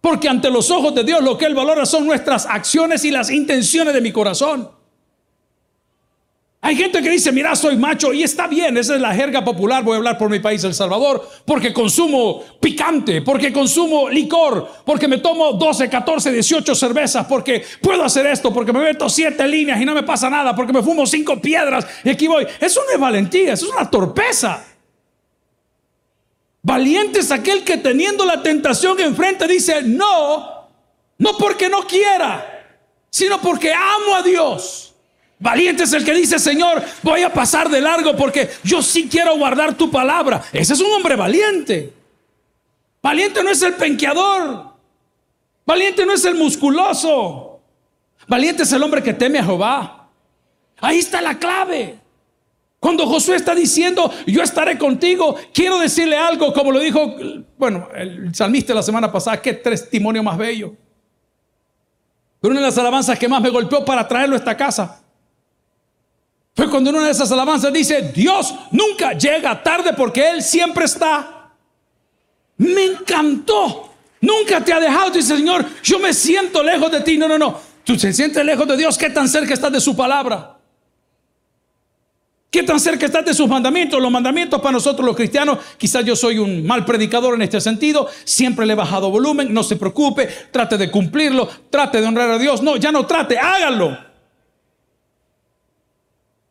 Porque 0.00 0.28
ante 0.28 0.50
los 0.50 0.70
ojos 0.70 0.94
de 0.94 1.04
Dios 1.04 1.22
lo 1.22 1.36
que 1.36 1.46
Él 1.46 1.54
valora 1.54 1.84
son 1.84 2.06
nuestras 2.06 2.46
acciones 2.46 3.04
y 3.04 3.10
las 3.10 3.30
intenciones 3.30 3.92
de 3.92 4.00
mi 4.00 4.12
corazón. 4.12 4.70
Hay 6.66 6.74
gente 6.74 7.00
que 7.00 7.10
dice, 7.10 7.30
mira, 7.30 7.54
soy 7.54 7.76
macho 7.76 8.12
y 8.12 8.24
está 8.24 8.48
bien, 8.48 8.76
esa 8.76 8.96
es 8.96 9.00
la 9.00 9.14
jerga 9.14 9.44
popular, 9.44 9.84
voy 9.84 9.92
a 9.94 9.96
hablar 9.98 10.18
por 10.18 10.28
mi 10.28 10.40
país, 10.40 10.64
El 10.64 10.74
Salvador, 10.74 11.24
porque 11.44 11.72
consumo 11.72 12.42
picante, 12.60 13.22
porque 13.22 13.52
consumo 13.52 14.08
licor, 14.08 14.68
porque 14.84 15.06
me 15.06 15.18
tomo 15.18 15.52
12, 15.52 15.88
14, 15.88 16.32
18 16.32 16.74
cervezas, 16.74 17.24
porque 17.26 17.64
puedo 17.80 18.02
hacer 18.02 18.26
esto, 18.26 18.52
porque 18.52 18.72
me 18.72 18.80
meto 18.80 19.08
siete 19.08 19.46
líneas 19.46 19.80
y 19.80 19.84
no 19.84 19.94
me 19.94 20.02
pasa 20.02 20.28
nada, 20.28 20.56
porque 20.56 20.72
me 20.72 20.82
fumo 20.82 21.06
cinco 21.06 21.40
piedras 21.40 21.86
y 22.02 22.10
aquí 22.10 22.26
voy. 22.26 22.44
Eso 22.58 22.80
no 22.84 22.92
es 22.92 22.98
valentía, 22.98 23.52
eso 23.52 23.66
es 23.66 23.72
una 23.72 23.88
torpeza. 23.88 24.64
Valiente 26.62 27.20
es 27.20 27.30
aquel 27.30 27.62
que 27.62 27.76
teniendo 27.76 28.24
la 28.24 28.42
tentación 28.42 28.98
enfrente 28.98 29.46
dice, 29.46 29.82
no, 29.84 30.68
no 31.16 31.38
porque 31.38 31.68
no 31.68 31.86
quiera, 31.86 32.80
sino 33.08 33.40
porque 33.40 33.72
amo 33.72 34.16
a 34.16 34.22
Dios. 34.24 34.85
Valiente 35.38 35.82
es 35.82 35.92
el 35.92 36.04
que 36.04 36.14
dice, 36.14 36.38
Señor, 36.38 36.82
voy 37.02 37.22
a 37.22 37.32
pasar 37.32 37.68
de 37.68 37.80
largo 37.80 38.16
porque 38.16 38.48
yo 38.64 38.82
sí 38.82 39.08
quiero 39.08 39.36
guardar 39.36 39.76
tu 39.76 39.90
palabra. 39.90 40.42
Ese 40.52 40.72
es 40.72 40.80
un 40.80 40.90
hombre 40.92 41.14
valiente. 41.14 41.92
Valiente 43.02 43.42
no 43.42 43.50
es 43.50 43.60
el 43.62 43.74
penqueador. 43.74 44.72
Valiente 45.66 46.06
no 46.06 46.14
es 46.14 46.24
el 46.24 46.36
musculoso. 46.36 47.60
Valiente 48.26 48.62
es 48.62 48.72
el 48.72 48.82
hombre 48.82 49.02
que 49.02 49.12
teme 49.12 49.38
a 49.38 49.44
Jehová. 49.44 50.08
Ahí 50.80 50.98
está 50.98 51.20
la 51.20 51.38
clave. 51.38 51.98
Cuando 52.80 53.06
Josué 53.06 53.36
está 53.36 53.54
diciendo, 53.54 54.10
yo 54.26 54.42
estaré 54.42 54.78
contigo, 54.78 55.36
quiero 55.52 55.78
decirle 55.78 56.16
algo, 56.16 56.52
como 56.52 56.70
lo 56.70 56.78
dijo, 56.78 57.16
bueno, 57.58 57.88
el 57.94 58.34
salmista 58.34 58.74
la 58.74 58.82
semana 58.82 59.10
pasada, 59.10 59.40
qué 59.40 59.54
testimonio 59.54 60.22
más 60.22 60.38
bello. 60.38 60.74
Pero 62.40 62.52
una 62.52 62.60
de 62.60 62.66
las 62.66 62.78
alabanzas 62.78 63.18
que 63.18 63.28
más 63.28 63.42
me 63.42 63.50
golpeó 63.50 63.84
para 63.84 64.06
traerlo 64.06 64.36
a 64.36 64.38
esta 64.38 64.56
casa 64.56 65.02
fue 66.56 66.70
cuando 66.70 66.88
en 66.88 66.96
una 66.96 67.04
de 67.04 67.12
esas 67.12 67.30
alabanzas 67.30 67.70
dice, 67.70 68.12
Dios 68.14 68.54
nunca 68.70 69.12
llega 69.12 69.62
tarde 69.62 69.92
porque 69.92 70.30
Él 70.30 70.42
siempre 70.42 70.86
está. 70.86 71.50
Me 72.56 72.84
encantó. 72.84 73.90
Nunca 74.22 74.64
te 74.64 74.72
ha 74.72 74.80
dejado. 74.80 75.10
Dice, 75.10 75.36
Señor, 75.36 75.66
yo 75.82 75.98
me 75.98 76.14
siento 76.14 76.62
lejos 76.62 76.90
de 76.90 77.02
ti. 77.02 77.18
No, 77.18 77.28
no, 77.28 77.36
no. 77.36 77.60
Tú 77.84 77.94
te 77.98 78.10
sientes 78.10 78.42
lejos 78.42 78.66
de 78.66 78.78
Dios. 78.78 78.96
¿Qué 78.96 79.10
tan 79.10 79.28
cerca 79.28 79.52
estás 79.52 79.70
de 79.70 79.82
su 79.82 79.94
palabra? 79.94 80.56
¿Qué 82.50 82.62
tan 82.62 82.80
cerca 82.80 83.04
estás 83.04 83.26
de 83.26 83.34
sus 83.34 83.46
mandamientos? 83.46 84.00
Los 84.00 84.10
mandamientos 84.10 84.58
para 84.62 84.72
nosotros 84.72 85.04
los 85.04 85.14
cristianos, 85.14 85.58
quizás 85.76 86.06
yo 86.06 86.16
soy 86.16 86.38
un 86.38 86.66
mal 86.66 86.86
predicador 86.86 87.34
en 87.34 87.42
este 87.42 87.60
sentido, 87.60 88.08
siempre 88.24 88.64
le 88.64 88.72
he 88.72 88.76
bajado 88.76 89.10
volumen, 89.10 89.52
no 89.52 89.62
se 89.62 89.76
preocupe, 89.76 90.26
trate 90.52 90.78
de 90.78 90.90
cumplirlo, 90.90 91.46
trate 91.68 92.00
de 92.00 92.06
honrar 92.06 92.30
a 92.30 92.38
Dios. 92.38 92.62
No, 92.62 92.76
ya 92.76 92.90
no 92.90 93.04
trate, 93.04 93.38
hágalo. 93.38 94.05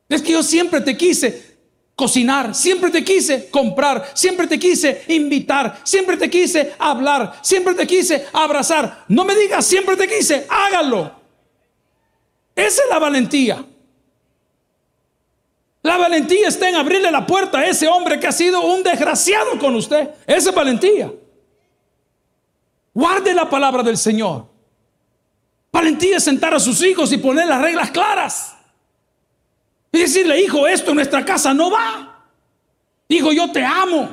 Es 0.08 0.22
que 0.22 0.34
yo 0.34 0.44
siempre 0.44 0.82
te 0.82 0.96
quise 0.96 1.56
cocinar, 1.96 2.54
siempre 2.54 2.92
te 2.92 3.04
quise 3.04 3.50
comprar, 3.50 4.12
siempre 4.14 4.48
te 4.48 4.60
quise 4.60 5.04
invitar, 5.08 5.80
siempre 5.84 6.18
te 6.18 6.30
quise 6.30 6.74
hablar, 6.78 7.40
siempre 7.42 7.74
te 7.74 7.88
quise 7.88 8.26
abrazar. 8.34 9.06
No 9.08 9.24
me 9.24 9.36
digas 9.36 9.66
siempre 9.66 9.96
te 9.96 10.08
quise, 10.08 10.46
hágalo. 10.50 11.12
Esa 12.56 12.84
es 12.84 12.90
la 12.90 13.00
valentía. 13.00 13.66
La 15.82 15.98
valentía 15.98 16.48
está 16.48 16.68
en 16.68 16.76
abrirle 16.76 17.12
la 17.12 17.28
puerta 17.28 17.60
a 17.60 17.66
ese 17.68 17.88
hombre 17.88 18.20
que 18.20 18.28
ha 18.28 18.32
sido 18.32 18.62
un 18.66 18.82
desgraciado 18.82 19.60
con 19.60 19.76
usted. 19.76 20.10
Esa 20.26 20.50
es 20.50 20.56
valentía. 20.56 21.14
Guarde 22.94 23.34
la 23.34 23.48
palabra 23.50 23.84
del 23.84 23.98
Señor. 23.98 24.48
Valentía 25.72 26.18
es 26.18 26.24
sentar 26.24 26.54
a 26.54 26.60
sus 26.60 26.82
hijos 26.82 27.12
y 27.12 27.18
poner 27.18 27.46
las 27.48 27.62
reglas 27.62 27.92
claras. 27.92 28.55
Y 29.96 30.00
decirle, 30.00 30.42
hijo, 30.42 30.68
esto 30.68 30.92
en 30.92 30.98
nuestra 30.98 31.24
casa 31.24 31.54
no 31.54 31.72
va. 31.72 32.22
Hijo, 33.08 33.32
yo 33.32 33.50
te 33.50 33.64
amo. 33.64 34.10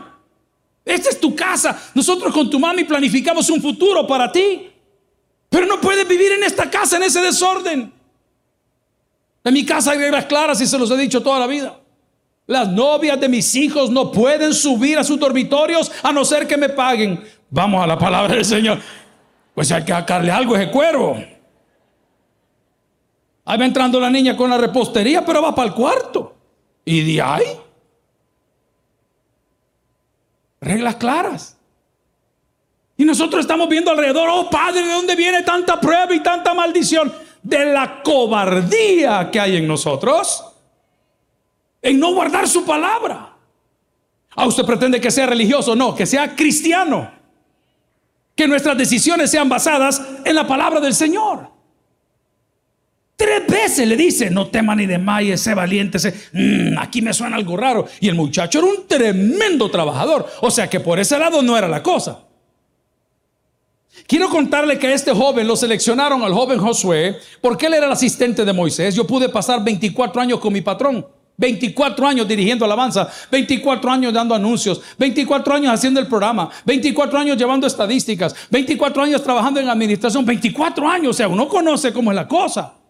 Esta 0.85 1.11
es 1.11 1.19
tu 1.19 1.35
casa. 1.35 1.77
Nosotros 1.93 2.33
con 2.33 2.49
tu 2.49 2.61
mami 2.61 2.85
planificamos 2.85 3.51
un 3.51 3.61
futuro 3.61 4.07
para 4.07 4.31
ti. 4.31 4.71
Pero 5.49 5.67
no 5.67 5.81
puedes 5.81 6.07
vivir 6.07 6.31
en 6.33 6.45
esta 6.45 6.71
casa, 6.71 6.99
en 6.99 7.03
ese 7.03 7.21
desorden. 7.21 7.93
En 9.43 9.53
mi 9.53 9.67
casa 9.67 9.91
hay 9.91 9.99
reglas 9.99 10.27
claras 10.27 10.61
y 10.61 10.69
se 10.69 10.79
los 10.79 10.89
he 10.93 10.97
dicho 10.97 11.21
toda 11.21 11.41
la 11.41 11.49
vida. 11.49 11.77
Las 12.47 12.69
novias 12.69 13.19
de 13.19 13.29
mis 13.29 13.53
hijos 13.57 13.91
no 13.91 14.12
pueden 14.12 14.55
subir 14.55 14.99
a 14.99 15.05
sus 15.05 15.19
dormitorios 15.19 15.91
a 16.05 16.12
no 16.12 16.25
ser 16.25 16.47
que 16.47 16.57
me 16.57 16.69
paguen. 16.69 17.25
Vamos 17.51 17.83
a 17.83 17.89
la 17.89 17.99
palabra 17.99 18.37
del 18.37 18.45
Señor. 18.45 18.79
Pues 19.53 19.73
hay 19.73 19.85
que 19.85 19.91
sacarle 19.91 20.31
algo 20.31 20.55
a 20.55 20.62
ese 20.62 20.71
cuervo. 20.71 21.21
Ahí 23.45 23.59
va 23.59 23.65
entrando 23.65 23.99
la 23.99 24.11
niña 24.11 24.37
con 24.37 24.51
la 24.51 24.59
repostería, 24.59 25.25
pero 25.25 25.43
va 25.43 25.55
para 25.55 25.69
el 25.69 25.75
cuarto. 25.75 26.35
Y 26.85 27.03
de 27.03 27.23
ahí. 27.23 27.59
Reglas 30.61 30.97
claras. 30.97 31.59
Y 32.97 33.05
nosotros 33.05 33.41
estamos 33.41 33.69
viendo 33.69 33.91
alrededor, 33.91 34.29
oh 34.31 34.49
Padre, 34.49 34.83
¿de 34.83 34.93
dónde 34.93 35.17
viene 35.17 35.43
tanta 35.43 35.81
prueba 35.81 36.15
y 36.15 36.21
tanta 36.21 36.55
maldición? 36.55 37.13
de 37.43 37.67
la 37.67 38.03
cobardía 38.03 39.31
que 39.31 39.41
hay 39.41 39.57
en 39.57 39.67
nosotros 39.67 40.45
en 41.81 41.99
no 41.99 42.15
guardar 42.15 42.47
su 42.49 42.65
palabra. 42.65 43.35
¿A 44.35 44.47
usted 44.47 44.65
pretende 44.65 45.01
que 45.01 45.11
sea 45.11 45.27
religioso? 45.27 45.75
No, 45.75 45.95
que 45.95 46.07
sea 46.07 46.35
cristiano. 46.37 47.11
Que 48.37 48.47
nuestras 48.47 48.79
decisiones 48.79 49.31
sean 49.31 49.49
basadas 49.49 50.01
en 50.25 50.35
la 50.35 50.47
palabra 50.47 50.81
del 50.81 50.95
Señor. 50.95 51.51
Tres 53.23 53.47
veces 53.47 53.87
le 53.87 53.97
dice, 53.97 54.31
no 54.31 54.49
tema 54.49 54.75
ni 54.75 54.85
desmayes, 54.85 55.41
sé 55.41 55.55
valiente, 55.55 56.00
sé, 56.00 56.12
mm, 56.33 56.76
aquí 56.76 57.00
me 57.00 57.14
suena 57.14 57.37
algo 57.37 57.57
raro. 57.57 57.87
Y 58.00 58.09
el 58.09 58.17
muchacho 58.17 58.59
era 58.59 58.67
un 58.67 58.88
tremendo 58.88 59.71
trabajador. 59.71 60.29
O 60.41 60.50
sea 60.50 60.69
que 60.69 60.81
por 60.81 60.99
ese 60.99 61.17
lado 61.17 61.41
no 61.41 61.57
era 61.57 61.69
la 61.69 61.85
cosa. 61.85 62.25
Quiero 64.09 64.29
contarle 64.29 64.76
que 64.76 64.88
a 64.88 64.93
este 64.93 65.12
joven 65.12 65.47
lo 65.47 65.55
seleccionaron 65.55 66.25
al 66.25 66.35
joven 66.35 66.59
Josué 66.59 67.17
porque 67.41 67.67
él 67.67 67.75
era 67.75 67.87
el 67.87 67.93
asistente 67.93 68.45
de 68.45 68.52
Moisés. 68.52 68.93
Yo 68.97 69.07
pude 69.07 69.29
pasar 69.29 69.62
24 69.62 70.21
años 70.21 70.41
con 70.41 70.52
mi 70.52 70.61
patrón. 70.61 71.07
24 71.37 72.07
años 72.07 72.26
dirigiendo 72.26 72.64
alabanza, 72.64 73.09
24 73.31 73.91
años 73.91 74.12
dando 74.12 74.35
anuncios, 74.35 74.81
24 74.99 75.55
años 75.55 75.73
haciendo 75.73 75.99
el 75.99 76.07
programa, 76.07 76.50
24 76.64 77.19
años 77.19 77.37
llevando 77.38 77.67
estadísticas, 77.67 78.35
24 78.50 79.02
años 79.02 79.23
trabajando 79.23 79.59
en 79.59 79.69
administración, 79.69 80.26
24 80.26 80.88
años, 80.88 81.11
o 81.11 81.12
sea, 81.14 81.29
uno 81.29 81.49
conoce 81.49 81.93
cómo 81.93 82.11
es 82.11 82.17
la 82.17 82.29
cosa. 82.29 82.82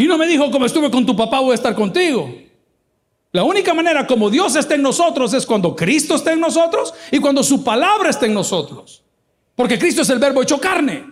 Y 0.00 0.06
no 0.06 0.16
me 0.16 0.26
dijo, 0.26 0.50
como 0.50 0.64
estuve 0.64 0.90
con 0.90 1.04
tu 1.04 1.14
papá, 1.14 1.40
voy 1.40 1.52
a 1.52 1.56
estar 1.56 1.74
contigo. 1.74 2.34
La 3.32 3.44
única 3.44 3.74
manera 3.74 4.06
como 4.06 4.30
Dios 4.30 4.56
está 4.56 4.74
en 4.74 4.80
nosotros 4.80 5.34
es 5.34 5.44
cuando 5.44 5.76
Cristo 5.76 6.14
está 6.14 6.32
en 6.32 6.40
nosotros 6.40 6.94
y 7.10 7.18
cuando 7.18 7.42
su 7.42 7.62
palabra 7.62 8.08
está 8.08 8.24
en 8.24 8.32
nosotros. 8.32 9.04
Porque 9.54 9.78
Cristo 9.78 10.00
es 10.00 10.08
el 10.08 10.18
verbo 10.18 10.40
hecho 10.40 10.58
carne. 10.58 11.04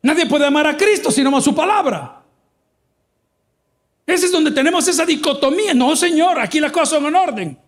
Nadie 0.00 0.24
puede 0.24 0.46
amar 0.46 0.66
a 0.66 0.78
Cristo 0.78 1.10
sino 1.10 1.36
a 1.36 1.42
su 1.42 1.54
palabra. 1.54 2.22
Ese 4.06 4.24
es 4.24 4.32
donde 4.32 4.50
tenemos 4.52 4.88
esa 4.88 5.04
dicotomía. 5.04 5.74
No, 5.74 5.94
Señor, 5.94 6.40
aquí 6.40 6.60
las 6.60 6.72
cosas 6.72 6.88
son 6.88 7.04
en 7.04 7.16
orden. 7.16 7.58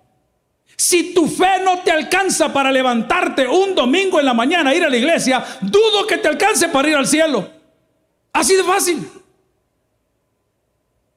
Si 0.77 1.13
tu 1.13 1.27
fe 1.27 1.61
no 1.63 1.81
te 1.81 1.91
alcanza 1.91 2.51
para 2.51 2.73
levantarte 2.73 3.47
un 3.47 3.75
domingo 3.75 4.19
en 4.19 4.25
la 4.25 4.33
mañana 4.33 4.75
ir 4.75 4.83
a 4.83 4.89
la 4.89 4.97
iglesia, 4.97 5.45
dudo 5.61 6.07
que 6.07 6.17
te 6.17 6.29
alcance 6.29 6.69
para 6.69 6.89
ir 6.89 6.97
al 6.97 7.07
cielo. 7.07 7.47
Así 8.33 8.57
de 8.57 8.65
fácil. 8.65 9.20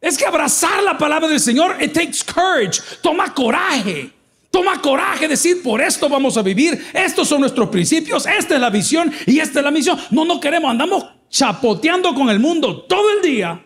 Es 0.04 0.18
que 0.18 0.26
abrazar 0.26 0.84
la 0.84 0.98
palabra 0.98 1.30
del 1.30 1.40
Señor, 1.40 1.82
it 1.82 1.94
takes 1.94 2.18
courage, 2.26 2.82
toma 3.02 3.34
coraje. 3.34 4.12
Toma 4.52 4.82
coraje, 4.82 5.30
decir, 5.30 5.64
por 5.64 5.82
esto 5.82 6.10
vamos 6.10 6.38
a 6.38 6.42
vivir, 6.42 6.86
estos 6.94 7.28
son 7.28 7.40
nuestros 7.40 7.70
principios, 7.70 8.28
esta 8.28 8.54
es 8.54 8.62
la 8.62 8.70
visión 8.70 9.12
y 9.26 9.40
esta 9.40 9.60
es 9.60 9.66
la 9.66 9.72
misión. 9.72 9.98
No, 10.12 10.26
no 10.26 10.42
queremos, 10.42 10.70
andamos 10.70 11.06
chapoteando 11.30 12.14
con 12.14 12.30
el 12.30 12.40
mundo 12.40 12.82
todo 12.82 13.10
el 13.12 13.22
día 13.22 13.64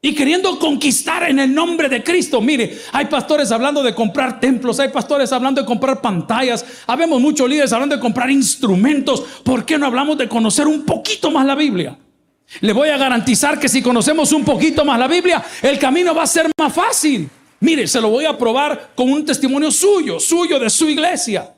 y 0.00 0.14
queriendo 0.14 0.56
conquistar 0.58 1.28
en 1.28 1.40
el 1.40 1.52
nombre 1.52 1.88
de 1.88 2.04
Cristo. 2.04 2.40
Mire, 2.40 2.78
hay 2.92 3.06
pastores 3.06 3.50
hablando 3.50 3.82
de 3.82 3.96
comprar 3.96 4.38
templos, 4.38 4.78
hay 4.78 4.90
pastores 4.90 5.32
hablando 5.32 5.60
de 5.60 5.66
comprar 5.66 6.00
pantallas, 6.00 6.64
habemos 6.86 7.20
muchos 7.20 7.48
líderes 7.48 7.72
hablando 7.72 7.96
de 7.96 8.00
comprar 8.00 8.30
instrumentos. 8.30 9.20
¿Por 9.42 9.66
qué 9.66 9.76
no 9.78 9.86
hablamos 9.86 10.16
de 10.16 10.28
conocer 10.28 10.68
un 10.68 10.84
poquito 10.84 11.30
más 11.32 11.44
la 11.44 11.56
Biblia? 11.56 11.98
Le 12.60 12.72
voy 12.72 12.88
a 12.88 12.96
garantizar 12.96 13.58
que 13.58 13.68
si 13.68 13.82
conocemos 13.82 14.32
un 14.32 14.44
poquito 14.44 14.84
más 14.84 14.98
la 14.98 15.06
Biblia, 15.06 15.44
el 15.62 15.78
camino 15.78 16.14
va 16.14 16.22
a 16.22 16.26
ser 16.26 16.50
más 16.58 16.72
fácil. 16.72 17.28
Mire, 17.60 17.86
se 17.86 18.00
lo 18.00 18.08
voy 18.08 18.24
a 18.24 18.36
probar 18.38 18.92
con 18.94 19.10
un 19.10 19.24
testimonio 19.24 19.70
suyo, 19.70 20.18
suyo 20.18 20.58
de 20.58 20.70
su 20.70 20.88
iglesia. 20.88 21.54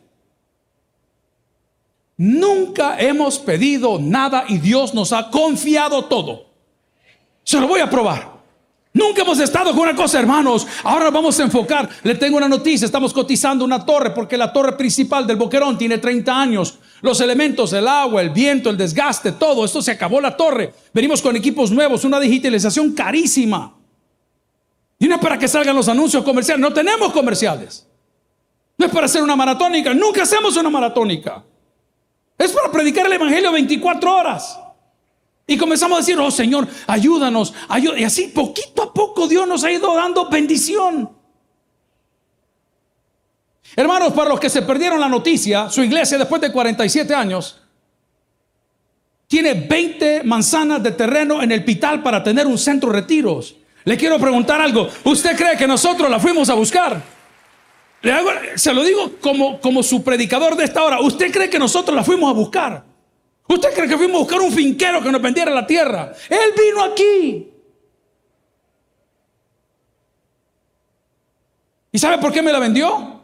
Nunca 2.17 2.99
hemos 2.99 3.39
pedido 3.39 3.99
nada 3.99 4.45
y 4.49 4.59
Dios 4.59 4.93
nos 4.93 5.13
ha 5.13 5.31
confiado 5.31 6.05
todo. 6.07 6.47
Se 7.45 7.61
lo 7.61 7.69
voy 7.69 7.81
a 7.81 7.89
probar. 7.89 8.41
Nunca 8.93 9.23
hemos 9.23 9.39
estado 9.39 9.71
con 9.71 9.83
una 9.83 9.95
cosa, 9.95 10.19
hermanos. 10.19 10.67
Ahora 10.83 11.11
vamos 11.11 11.39
a 11.39 11.45
enfocar. 11.45 11.89
Le 12.03 12.17
tengo 12.17 12.37
una 12.37 12.49
noticia. 12.49 12.85
Estamos 12.85 13.13
cotizando 13.13 13.65
una 13.65 13.87
torre 13.87 14.11
porque 14.11 14.37
la 14.37 14.53
torre 14.53 14.77
principal 14.77 15.27
del 15.27 15.37
Boquerón 15.37 15.79
tiene 15.79 15.99
30 15.99 16.41
años. 16.41 16.80
Los 17.01 17.21
elementos, 17.21 17.73
el 17.73 17.89
agua, 17.89 18.21
el 18.21 18.31
viento, 18.31 18.69
el 18.69 18.77
desgaste, 18.77 19.33
todo 19.33 19.65
esto 19.65 19.81
se 19.81 19.93
acabó 19.93 20.21
la 20.21 20.37
torre. 20.37 20.73
Venimos 20.93 21.23
con 21.23 21.35
equipos 21.37 21.71
nuevos, 21.71 22.05
una 22.05 22.21
digitalización 22.21 22.93
carísima. 22.93 23.75
Y 24.99 25.09
no 25.09 25.15
es 25.15 25.21
para 25.21 25.39
que 25.39 25.49
salgan 25.49 25.75
los 25.75 25.89
anuncios 25.89 26.23
comerciales. 26.23 26.61
No 26.61 26.75
tenemos 26.75 27.13
comerciales. 27.13 27.87
No 28.77 28.87
es 28.87 28.93
para 28.93 29.07
hacer 29.07 29.23
una 29.23 29.35
maratónica. 29.35 29.95
Nunca 29.95 30.23
hacemos 30.23 30.57
una 30.59 30.69
maratónica. 30.69 31.43
Es 32.37 32.53
para 32.53 32.71
predicar 32.71 33.07
el 33.07 33.13
Evangelio 33.13 33.51
24 33.53 34.15
horas. 34.15 34.59
Y 35.47 35.57
comenzamos 35.57 35.97
a 35.97 36.01
decir, 36.01 36.19
oh 36.19 36.31
Señor, 36.31 36.69
ayúdanos. 36.87 37.55
Y 37.97 38.05
así 38.05 38.29
poquito 38.29 38.83
a 38.83 38.93
poco 38.95 39.27
Dios 39.27 39.49
nos 39.49 39.65
ha 39.65 39.73
ido 39.73 39.95
dando 39.95 40.29
bendición. 40.29 41.20
Hermanos, 43.77 44.13
para 44.13 44.31
los 44.31 44.41
que 44.41 44.51
se 44.51 44.63
perdieron 44.63 45.01
la 45.01 45.09
noticia, 45.09 45.69
su 45.69 45.83
iglesia 45.83 46.19
después 46.19 46.41
de 46.41 46.51
47 46.51 47.15
años 47.15 47.61
tiene 49.31 49.55
20 49.55 50.25
manzanas 50.25 50.83
de 50.83 50.91
terreno 50.91 51.41
en 51.41 51.53
el 51.53 51.65
Pital 51.65 52.03
para 52.03 52.21
tener 52.21 52.49
un 52.49 52.59
centro 52.59 52.91
de 52.91 53.01
retiros. 53.01 53.55
Le 53.85 53.97
quiero 53.97 54.19
preguntar 54.19 54.61
algo. 54.61 54.89
¿Usted 55.05 55.37
cree 55.37 55.57
que 55.57 55.69
nosotros 55.69 56.11
la 56.11 56.19
fuimos 56.19 56.51
a 56.51 56.55
buscar? 56.55 57.01
se 58.57 58.75
lo 58.75 58.83
digo 58.83 59.13
como, 59.21 59.61
como 59.61 59.83
su 59.83 60.03
predicador 60.03 60.57
de 60.57 60.65
esta 60.65 60.83
hora. 60.83 61.01
¿Usted 61.01 61.31
cree 61.31 61.49
que 61.49 61.61
nosotros 61.61 61.95
la 61.95 62.03
fuimos 62.03 62.29
a 62.29 62.35
buscar? 62.35 62.85
¿Usted 63.47 63.73
cree 63.73 63.89
que 63.89 63.97
fuimos 63.97 64.17
a 64.17 64.19
buscar 64.21 64.41
un 64.41 64.51
finquero 64.51 65.01
que 65.01 65.13
nos 65.13 65.23
vendiera 65.23 65.53
la 65.53 65.65
tierra? 65.65 66.13
Él 66.29 66.51
vino 66.57 66.83
aquí. 66.83 67.51
¿Y 71.93 71.99
sabe 71.99 72.19
por 72.19 72.33
qué 72.33 72.43
me 72.43 72.51
la 72.51 72.59
vendió? 72.59 73.20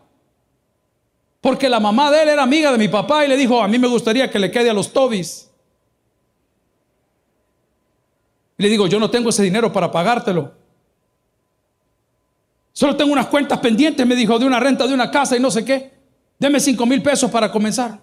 Porque 1.46 1.68
la 1.68 1.78
mamá 1.78 2.10
de 2.10 2.22
él 2.22 2.28
era 2.30 2.42
amiga 2.42 2.72
de 2.72 2.78
mi 2.78 2.88
papá 2.88 3.24
y 3.24 3.28
le 3.28 3.36
dijo, 3.36 3.62
a 3.62 3.68
mí 3.68 3.78
me 3.78 3.86
gustaría 3.86 4.28
que 4.28 4.36
le 4.36 4.50
quede 4.50 4.68
a 4.68 4.74
los 4.74 4.92
Tobis. 4.92 5.48
Le 8.56 8.68
digo, 8.68 8.88
yo 8.88 8.98
no 8.98 9.08
tengo 9.10 9.30
ese 9.30 9.44
dinero 9.44 9.72
para 9.72 9.88
pagártelo. 9.92 10.52
Solo 12.72 12.96
tengo 12.96 13.12
unas 13.12 13.28
cuentas 13.28 13.60
pendientes, 13.60 14.04
me 14.04 14.16
dijo, 14.16 14.40
de 14.40 14.44
una 14.44 14.58
renta 14.58 14.88
de 14.88 14.94
una 14.94 15.08
casa 15.08 15.36
y 15.36 15.40
no 15.40 15.52
sé 15.52 15.64
qué. 15.64 15.92
Deme 16.36 16.58
cinco 16.58 16.84
mil 16.84 17.00
pesos 17.00 17.30
para 17.30 17.52
comenzar 17.52 18.00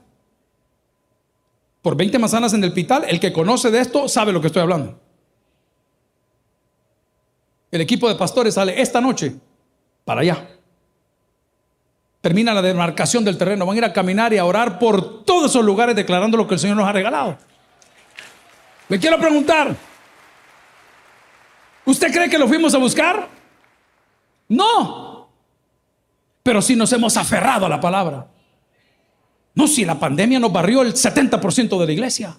por 1.82 1.98
20 1.98 2.18
manzanas 2.20 2.54
en 2.54 2.64
el 2.64 2.72
pital, 2.72 3.04
el 3.10 3.20
que 3.20 3.34
conoce 3.34 3.70
de 3.72 3.80
esto 3.82 4.08
sabe 4.08 4.32
lo 4.32 4.40
que 4.40 4.48
estoy 4.48 4.62
hablando. 4.62 4.98
El 7.72 7.82
equipo 7.82 8.08
de 8.08 8.16
pastores 8.16 8.54
sale 8.54 8.82
esta 8.82 9.02
noche 9.02 9.36
para 10.06 10.22
allá. 10.22 10.53
Termina 12.24 12.54
la 12.54 12.62
demarcación 12.62 13.26
del 13.26 13.38
terreno. 13.38 13.66
Van 13.66 13.76
a 13.76 13.78
ir 13.80 13.84
a 13.84 13.92
caminar 13.92 14.32
y 14.32 14.38
a 14.38 14.46
orar 14.46 14.80
por 14.80 15.26
todos 15.26 15.52
esos 15.52 15.66
lugares 15.66 15.94
declarando 15.94 16.38
lo 16.38 16.48
que 16.48 16.54
el 16.54 16.60
Señor 16.62 16.78
nos 16.78 16.88
ha 16.88 16.94
regalado. 16.94 17.38
Le 18.88 18.98
quiero 18.98 19.20
preguntar, 19.20 19.76
¿usted 21.84 22.14
cree 22.14 22.30
que 22.30 22.38
lo 22.38 22.48
fuimos 22.48 22.74
a 22.74 22.78
buscar? 22.78 23.28
No. 24.48 25.28
Pero 26.42 26.62
si 26.62 26.78
nos 26.78 26.94
hemos 26.94 27.18
aferrado 27.18 27.66
a 27.66 27.70
la 27.70 27.82
palabra. 27.82 28.26
No, 29.54 29.68
si 29.68 29.84
la 29.84 30.00
pandemia 30.00 30.40
nos 30.40 30.54
barrió 30.54 30.82
el 30.82 30.94
70% 30.94 31.78
de 31.78 31.86
la 31.86 31.92
iglesia. 31.92 32.38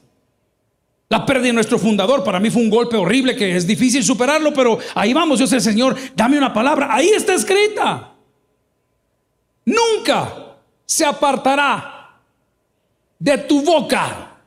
La 1.11 1.27
pérdida 1.27 1.49
de 1.49 1.53
nuestro 1.53 1.79
fundador 1.79 2.25
para 2.25 2.41
mí 2.41 2.49
fue 2.49 2.63
un 2.63 2.71
golpe 2.71 2.97
horrible 2.97 3.37
que 3.37 3.55
es 3.55 3.67
difícil 3.67 4.03
superarlo, 4.03 4.55
pero 4.55 4.79
ahí 4.95 5.13
vamos, 5.13 5.41
yo 5.41 5.47
sé, 5.47 5.61
Señor, 5.61 5.95
dame 6.17 6.39
una 6.39 6.55
palabra. 6.55 6.89
Ahí 6.91 7.11
está 7.11 7.35
escrita. 7.35 8.14
Nunca 9.65 10.57
se 10.85 11.05
apartará 11.05 12.21
de 13.19 13.39
tu 13.39 13.63
boca 13.63 14.39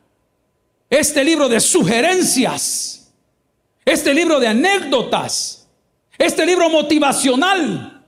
este 0.90 1.24
libro 1.24 1.50
de 1.50 1.60
sugerencias, 1.60 3.14
este 3.84 4.14
libro 4.14 4.40
de 4.40 4.48
anécdotas, 4.48 5.68
este 6.18 6.46
libro 6.46 6.70
motivacional, 6.70 8.06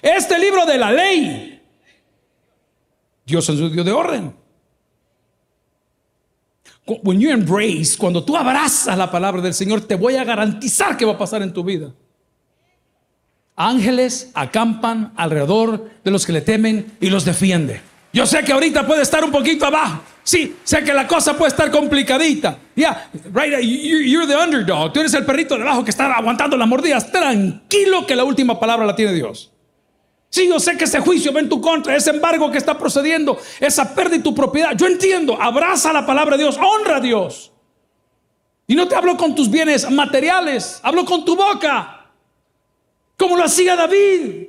este 0.00 0.38
libro 0.38 0.66
de 0.66 0.78
la 0.78 0.90
ley 0.90 1.52
Dios 3.24 3.48
es 3.48 3.60
un 3.60 3.72
Dios 3.72 3.86
de 3.86 3.92
orden. 3.92 4.34
When 7.02 7.20
you 7.20 7.30
embrace, 7.30 7.96
cuando 7.96 8.24
tú 8.24 8.36
abrazas 8.36 8.98
la 8.98 9.10
palabra 9.10 9.40
del 9.40 9.54
Señor, 9.54 9.82
te 9.82 9.94
voy 9.94 10.16
a 10.16 10.24
garantizar 10.24 10.96
que 10.96 11.04
va 11.04 11.12
a 11.12 11.18
pasar 11.18 11.42
en 11.42 11.52
tu 11.52 11.62
vida. 11.62 11.94
Ángeles 13.56 14.30
acampan 14.34 15.12
alrededor 15.16 15.90
de 16.04 16.10
los 16.10 16.26
que 16.26 16.32
le 16.32 16.40
temen 16.40 16.96
y 17.00 17.10
los 17.10 17.24
defiende. 17.24 17.82
Yo 18.12 18.26
sé 18.26 18.42
que 18.44 18.52
ahorita 18.52 18.86
puede 18.86 19.02
estar 19.02 19.24
un 19.24 19.30
poquito 19.30 19.66
abajo. 19.66 20.02
Sí, 20.24 20.56
sé 20.62 20.84
que 20.84 20.92
la 20.92 21.06
cosa 21.06 21.36
puede 21.36 21.48
estar 21.48 21.70
complicadita. 21.70 22.58
Ya, 22.76 23.10
right, 23.32 23.52
you're 23.60 24.26
the 24.26 24.36
underdog. 24.36 24.92
Tú 24.92 25.00
eres 25.00 25.14
el 25.14 25.24
perrito 25.24 25.56
de 25.56 25.62
abajo 25.62 25.82
que 25.82 25.90
está 25.90 26.12
aguantando 26.12 26.56
las 26.56 26.68
mordidas. 26.68 27.10
Tranquilo 27.10 28.06
que 28.06 28.14
la 28.14 28.24
última 28.24 28.58
palabra 28.60 28.86
la 28.86 28.94
tiene 28.94 29.12
Dios. 29.12 29.50
Sí, 30.28 30.48
yo 30.48 30.58
sé 30.58 30.78
que 30.78 30.84
ese 30.84 31.00
juicio 31.00 31.32
va 31.32 31.40
en 31.40 31.48
tu 31.48 31.60
contra, 31.60 31.94
ese 31.94 32.08
embargo 32.08 32.50
que 32.50 32.56
está 32.56 32.78
procediendo, 32.78 33.38
esa 33.60 33.94
pérdida 33.94 34.16
de 34.16 34.22
tu 34.22 34.34
propiedad. 34.34 34.74
Yo 34.74 34.86
entiendo, 34.86 35.40
abraza 35.40 35.92
la 35.92 36.06
palabra 36.06 36.38
de 36.38 36.44
Dios, 36.44 36.56
honra 36.56 36.96
a 36.96 37.00
Dios. 37.00 37.52
Y 38.66 38.74
no 38.74 38.88
te 38.88 38.94
hablo 38.94 39.16
con 39.18 39.34
tus 39.34 39.50
bienes 39.50 39.90
materiales, 39.90 40.80
hablo 40.82 41.04
con 41.04 41.26
tu 41.26 41.36
boca, 41.36 42.01
como 43.22 43.36
lo 43.36 43.44
hacía 43.44 43.76
David. 43.76 44.48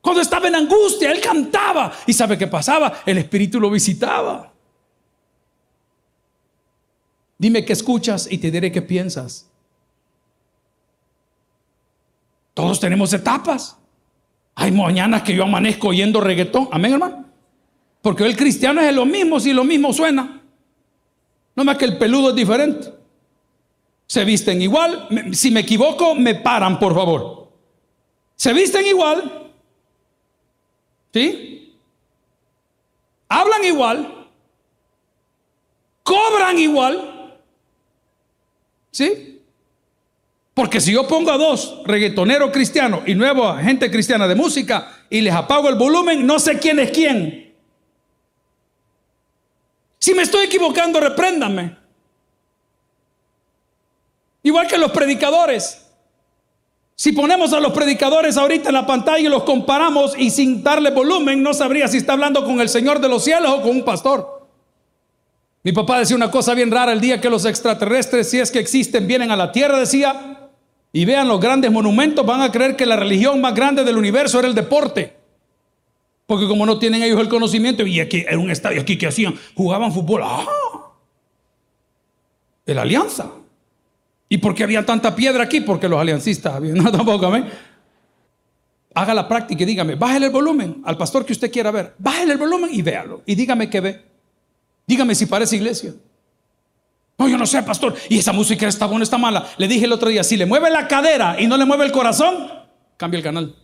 Cuando 0.00 0.22
estaba 0.22 0.48
en 0.48 0.54
angustia, 0.54 1.12
él 1.12 1.20
cantaba. 1.20 1.92
¿Y 2.06 2.12
sabe 2.14 2.38
qué 2.38 2.46
pasaba? 2.46 3.02
El 3.04 3.18
Espíritu 3.18 3.60
lo 3.60 3.70
visitaba. 3.70 4.50
Dime 7.36 7.62
qué 7.62 7.74
escuchas 7.74 8.26
y 8.30 8.38
te 8.38 8.50
diré 8.50 8.72
qué 8.72 8.80
piensas. 8.80 9.46
Todos 12.54 12.80
tenemos 12.80 13.12
etapas. 13.12 13.76
Hay 14.54 14.72
mañanas 14.72 15.22
que 15.22 15.34
yo 15.34 15.44
amanezco 15.44 15.88
oyendo 15.88 16.22
reggaetón. 16.22 16.68
Amén, 16.72 16.94
hermano. 16.94 17.26
Porque 18.00 18.24
el 18.24 18.36
cristiano 18.38 18.80
es 18.80 18.94
lo 18.94 19.04
mismo 19.04 19.38
si 19.38 19.52
lo 19.52 19.64
mismo 19.64 19.92
suena. 19.92 20.40
No 21.54 21.64
más 21.64 21.76
que 21.76 21.84
el 21.84 21.98
peludo 21.98 22.30
es 22.30 22.36
diferente. 22.36 22.88
Se 24.06 24.24
visten 24.24 24.62
igual. 24.62 25.08
Si 25.32 25.50
me 25.50 25.60
equivoco, 25.60 26.14
me 26.14 26.36
paran, 26.36 26.78
por 26.78 26.94
favor. 26.94 27.39
Se 28.40 28.54
visten 28.54 28.86
igual. 28.86 29.52
¿Sí? 31.12 31.76
Hablan 33.28 33.64
igual. 33.64 34.28
Cobran 36.02 36.58
igual. 36.58 37.38
¿Sí? 38.90 39.42
Porque 40.54 40.80
si 40.80 40.90
yo 40.90 41.06
pongo 41.06 41.30
a 41.30 41.36
dos 41.36 41.82
reggaetoneros 41.84 42.50
cristianos 42.50 43.02
y 43.04 43.14
nueva 43.14 43.62
gente 43.62 43.90
cristiana 43.90 44.26
de 44.26 44.34
música 44.34 45.04
y 45.10 45.20
les 45.20 45.34
apago 45.34 45.68
el 45.68 45.74
volumen, 45.74 46.24
no 46.24 46.38
sé 46.38 46.58
quién 46.58 46.78
es 46.78 46.92
quién. 46.92 47.54
Si 49.98 50.14
me 50.14 50.22
estoy 50.22 50.46
equivocando, 50.46 50.98
repréndame. 50.98 51.76
Igual 54.42 54.66
que 54.66 54.78
los 54.78 54.92
predicadores. 54.92 55.89
Si 57.00 57.12
ponemos 57.12 57.54
a 57.54 57.60
los 57.60 57.72
predicadores 57.72 58.36
ahorita 58.36 58.68
en 58.68 58.74
la 58.74 58.86
pantalla 58.86 59.20
y 59.20 59.30
los 59.30 59.44
comparamos 59.44 60.12
y 60.18 60.28
sin 60.28 60.62
darle 60.62 60.90
volumen, 60.90 61.42
no 61.42 61.54
sabría 61.54 61.88
si 61.88 61.96
está 61.96 62.12
hablando 62.12 62.44
con 62.44 62.60
el 62.60 62.68
Señor 62.68 63.00
de 63.00 63.08
los 63.08 63.24
cielos 63.24 63.50
o 63.50 63.62
con 63.62 63.70
un 63.70 63.84
pastor. 63.86 64.46
Mi 65.62 65.72
papá 65.72 65.98
decía 65.98 66.14
una 66.14 66.30
cosa 66.30 66.52
bien 66.52 66.70
rara 66.70 66.92
el 66.92 67.00
día 67.00 67.18
que 67.18 67.30
los 67.30 67.46
extraterrestres, 67.46 68.28
si 68.28 68.38
es 68.38 68.50
que 68.50 68.58
existen, 68.58 69.06
vienen 69.06 69.30
a 69.30 69.36
la 69.36 69.50
tierra, 69.50 69.78
decía, 69.78 70.50
y 70.92 71.06
vean 71.06 71.26
los 71.26 71.40
grandes 71.40 71.72
monumentos, 71.72 72.26
van 72.26 72.42
a 72.42 72.52
creer 72.52 72.76
que 72.76 72.84
la 72.84 72.96
religión 72.96 73.40
más 73.40 73.54
grande 73.54 73.82
del 73.82 73.96
universo 73.96 74.38
era 74.38 74.48
el 74.48 74.54
deporte. 74.54 75.16
Porque 76.26 76.46
como 76.46 76.66
no 76.66 76.78
tienen 76.78 77.02
ellos 77.02 77.18
el 77.18 77.30
conocimiento, 77.30 77.86
y 77.86 77.98
aquí 77.98 78.26
era 78.28 78.38
un 78.38 78.50
estadio 78.50 78.82
aquí 78.82 78.98
que 78.98 79.06
hacían, 79.06 79.40
jugaban 79.54 79.90
fútbol. 79.90 80.20
¡Ah! 80.22 80.44
El 82.66 82.78
alianza. 82.78 83.39
¿Y 84.32 84.38
por 84.38 84.54
qué 84.54 84.62
había 84.62 84.86
tanta 84.86 85.14
piedra 85.14 85.42
aquí? 85.42 85.60
Porque 85.60 85.88
los 85.88 86.00
aliancistas 86.00 86.54
habían, 86.54 86.76
no 86.82 86.90
tampoco, 86.90 87.26
amén. 87.26 87.50
Haga 88.94 89.12
la 89.12 89.28
práctica 89.28 89.62
y 89.64 89.66
dígame, 89.66 89.96
bájale 89.96 90.26
el 90.26 90.32
volumen 90.32 90.80
al 90.84 90.96
pastor 90.96 91.26
que 91.26 91.32
usted 91.32 91.50
quiera 91.50 91.70
ver. 91.72 91.94
Bájale 91.98 92.32
el 92.32 92.38
volumen 92.38 92.70
y 92.72 92.80
véalo. 92.80 93.22
Y 93.26 93.34
dígame 93.34 93.68
qué 93.68 93.80
ve. 93.80 94.04
Dígame 94.86 95.14
si 95.16 95.26
parece 95.26 95.56
iglesia. 95.56 95.94
No, 97.18 97.28
yo 97.28 97.36
no 97.36 97.44
sé, 97.44 97.62
pastor. 97.64 97.94
Y 98.08 98.18
esa 98.18 98.32
música 98.32 98.66
está 98.68 98.86
buena, 98.86 99.02
está 99.02 99.18
mala. 99.18 99.46
Le 99.58 99.66
dije 99.68 99.84
el 99.84 99.92
otro 99.92 100.08
día, 100.08 100.22
si 100.22 100.36
le 100.36 100.46
mueve 100.46 100.70
la 100.70 100.86
cadera 100.86 101.36
y 101.40 101.46
no 101.46 101.56
le 101.56 101.64
mueve 101.64 101.84
el 101.84 101.92
corazón, 101.92 102.50
cambia 102.96 103.18
el 103.18 103.24
canal. 103.24 103.54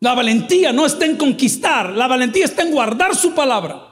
La 0.00 0.14
valentía 0.14 0.72
no 0.72 0.84
está 0.84 1.06
en 1.06 1.16
conquistar, 1.16 1.90
la 1.90 2.06
valentía 2.06 2.44
está 2.44 2.62
en 2.62 2.72
guardar 2.72 3.14
su 3.14 3.34
palabra. 3.34 3.89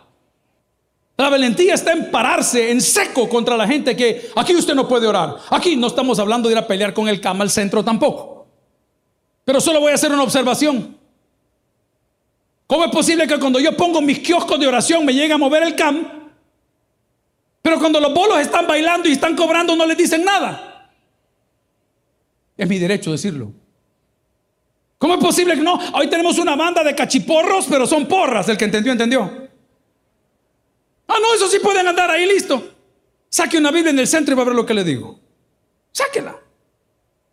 La 1.18 1.28
valentía 1.28 1.74
está 1.74 1.92
en 1.92 2.10
pararse 2.10 2.70
en 2.70 2.80
seco 2.80 3.28
contra 3.28 3.56
la 3.56 3.66
gente 3.66 3.94
que 3.94 4.30
aquí 4.36 4.54
usted 4.54 4.74
no 4.74 4.88
puede 4.88 5.06
orar. 5.06 5.36
Aquí 5.50 5.76
no 5.76 5.88
estamos 5.88 6.18
hablando 6.18 6.48
de 6.48 6.54
ir 6.54 6.58
a 6.58 6.66
pelear 6.66 6.94
con 6.94 7.08
el 7.08 7.20
cama 7.20 7.44
al 7.44 7.50
centro 7.50 7.84
tampoco. 7.84 8.46
Pero 9.44 9.60
solo 9.60 9.80
voy 9.80 9.92
a 9.92 9.96
hacer 9.96 10.12
una 10.12 10.22
observación. 10.22 10.96
¿Cómo 12.66 12.84
es 12.84 12.90
posible 12.90 13.26
que 13.26 13.38
cuando 13.38 13.58
yo 13.58 13.76
pongo 13.76 14.00
mis 14.00 14.20
kioscos 14.20 14.58
de 14.58 14.66
oración 14.66 15.04
me 15.04 15.12
llegue 15.12 15.32
a 15.32 15.38
mover 15.38 15.62
el 15.64 15.74
cam 15.74 16.18
pero 17.68 17.78
cuando 17.78 18.00
los 18.00 18.14
bolos 18.14 18.38
están 18.38 18.66
bailando 18.66 19.10
y 19.10 19.12
están 19.12 19.36
cobrando 19.36 19.76
no 19.76 19.84
les 19.84 19.98
dicen 19.98 20.24
nada. 20.24 20.90
Es 22.56 22.66
mi 22.66 22.78
derecho 22.78 23.12
decirlo. 23.12 23.52
¿Cómo 24.96 25.16
es 25.16 25.20
posible 25.20 25.54
que 25.54 25.60
no? 25.60 25.78
Hoy 25.92 26.08
tenemos 26.08 26.38
una 26.38 26.56
banda 26.56 26.82
de 26.82 26.94
cachiporros, 26.94 27.66
pero 27.68 27.86
son 27.86 28.06
porras. 28.06 28.48
El 28.48 28.56
que 28.56 28.64
entendió, 28.64 28.90
entendió. 28.92 29.37
Ah, 31.08 31.16
no, 31.20 31.34
eso 31.34 31.48
sí 31.48 31.58
pueden 31.58 31.86
andar 31.86 32.10
ahí, 32.10 32.26
listo. 32.26 32.74
Saque 33.30 33.58
una 33.58 33.70
Biblia 33.70 33.90
en 33.90 33.98
el 33.98 34.06
centro 34.06 34.32
y 34.32 34.36
va 34.36 34.42
a 34.42 34.46
ver 34.46 34.54
lo 34.54 34.66
que 34.66 34.74
le 34.74 34.84
digo. 34.84 35.18
Sáquela. 35.90 36.38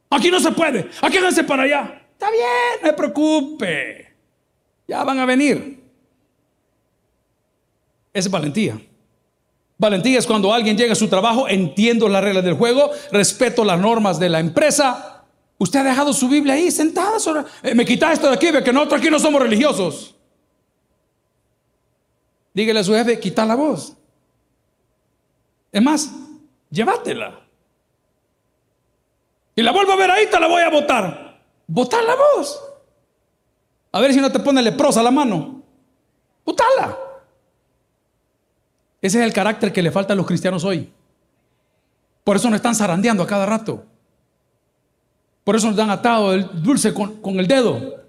Aquí 0.09 0.31
no 0.31 0.39
se 0.39 0.51
puede. 0.51 0.89
Aquí 1.01 1.17
háganse 1.17 1.43
para 1.43 1.63
allá. 1.63 2.07
Está 2.13 2.31
bien, 2.31 2.81
no 2.81 2.87
se 2.87 2.93
preocupe. 2.93 4.15
Ya 4.87 5.03
van 5.03 5.19
a 5.19 5.25
venir. 5.25 5.83
Es 8.13 8.31
valentía. 8.31 8.79
Valentía 9.77 10.19
es 10.19 10.25
cuando 10.25 10.53
alguien 10.53 10.77
llega 10.77 10.93
a 10.93 10.95
su 10.95 11.09
trabajo, 11.09 11.49
entiendo 11.49 12.07
las 12.07 12.23
reglas 12.23 12.45
del 12.45 12.53
juego, 12.53 12.91
respeto 13.11 13.65
las 13.65 13.77
normas 13.77 14.19
de 14.19 14.29
la 14.29 14.39
empresa. 14.39 15.25
Usted 15.57 15.79
ha 15.79 15.83
dejado 15.83 16.13
su 16.13 16.29
Biblia 16.29 16.53
ahí 16.53 16.71
sentada. 16.71 17.17
Eh, 17.61 17.75
me 17.75 17.85
quita 17.85 18.13
esto 18.13 18.27
de 18.29 18.35
aquí, 18.35 18.51
ve 18.51 18.63
que 18.63 18.71
nosotros 18.71 19.01
aquí 19.01 19.09
no 19.09 19.19
somos 19.19 19.41
religiosos. 19.41 20.14
Dígale 22.55 22.79
a 22.79 22.83
su 22.85 22.93
jefe, 22.93 23.19
quita 23.19 23.45
la 23.45 23.53
voz. 23.53 23.93
Es 25.73 25.81
más, 25.81 26.09
llévatela. 26.69 27.41
Y 29.53 29.61
la 29.61 29.73
vuelvo 29.73 29.91
a 29.91 29.97
ver 29.97 30.09
ahí, 30.09 30.27
te 30.31 30.39
la 30.39 30.47
voy 30.47 30.61
a 30.61 30.69
botar. 30.69 31.41
Botar 31.67 32.01
la 32.05 32.15
voz. 32.15 32.57
A 33.91 33.99
ver 33.99 34.13
si 34.13 34.21
no 34.21 34.31
te 34.31 34.39
pone 34.39 34.61
leprosa 34.61 35.03
la 35.03 35.11
mano. 35.11 35.63
Botala. 36.45 36.97
Ese 39.01 39.19
es 39.19 39.25
el 39.25 39.33
carácter 39.33 39.73
que 39.73 39.81
le 39.83 39.91
falta 39.91 40.13
a 40.13 40.15
los 40.15 40.25
cristianos 40.25 40.63
hoy. 40.63 40.89
Por 42.23 42.37
eso 42.37 42.49
nos 42.49 42.57
están 42.57 42.73
zarandeando 42.73 43.21
a 43.21 43.27
cada 43.27 43.45
rato. 43.45 43.83
Por 45.43 45.57
eso 45.57 45.67
nos 45.67 45.75
dan 45.75 45.89
atado 45.89 46.33
el 46.33 46.63
dulce 46.63 46.93
con 46.93 47.37
el 47.37 47.47
dedo. 47.47 48.05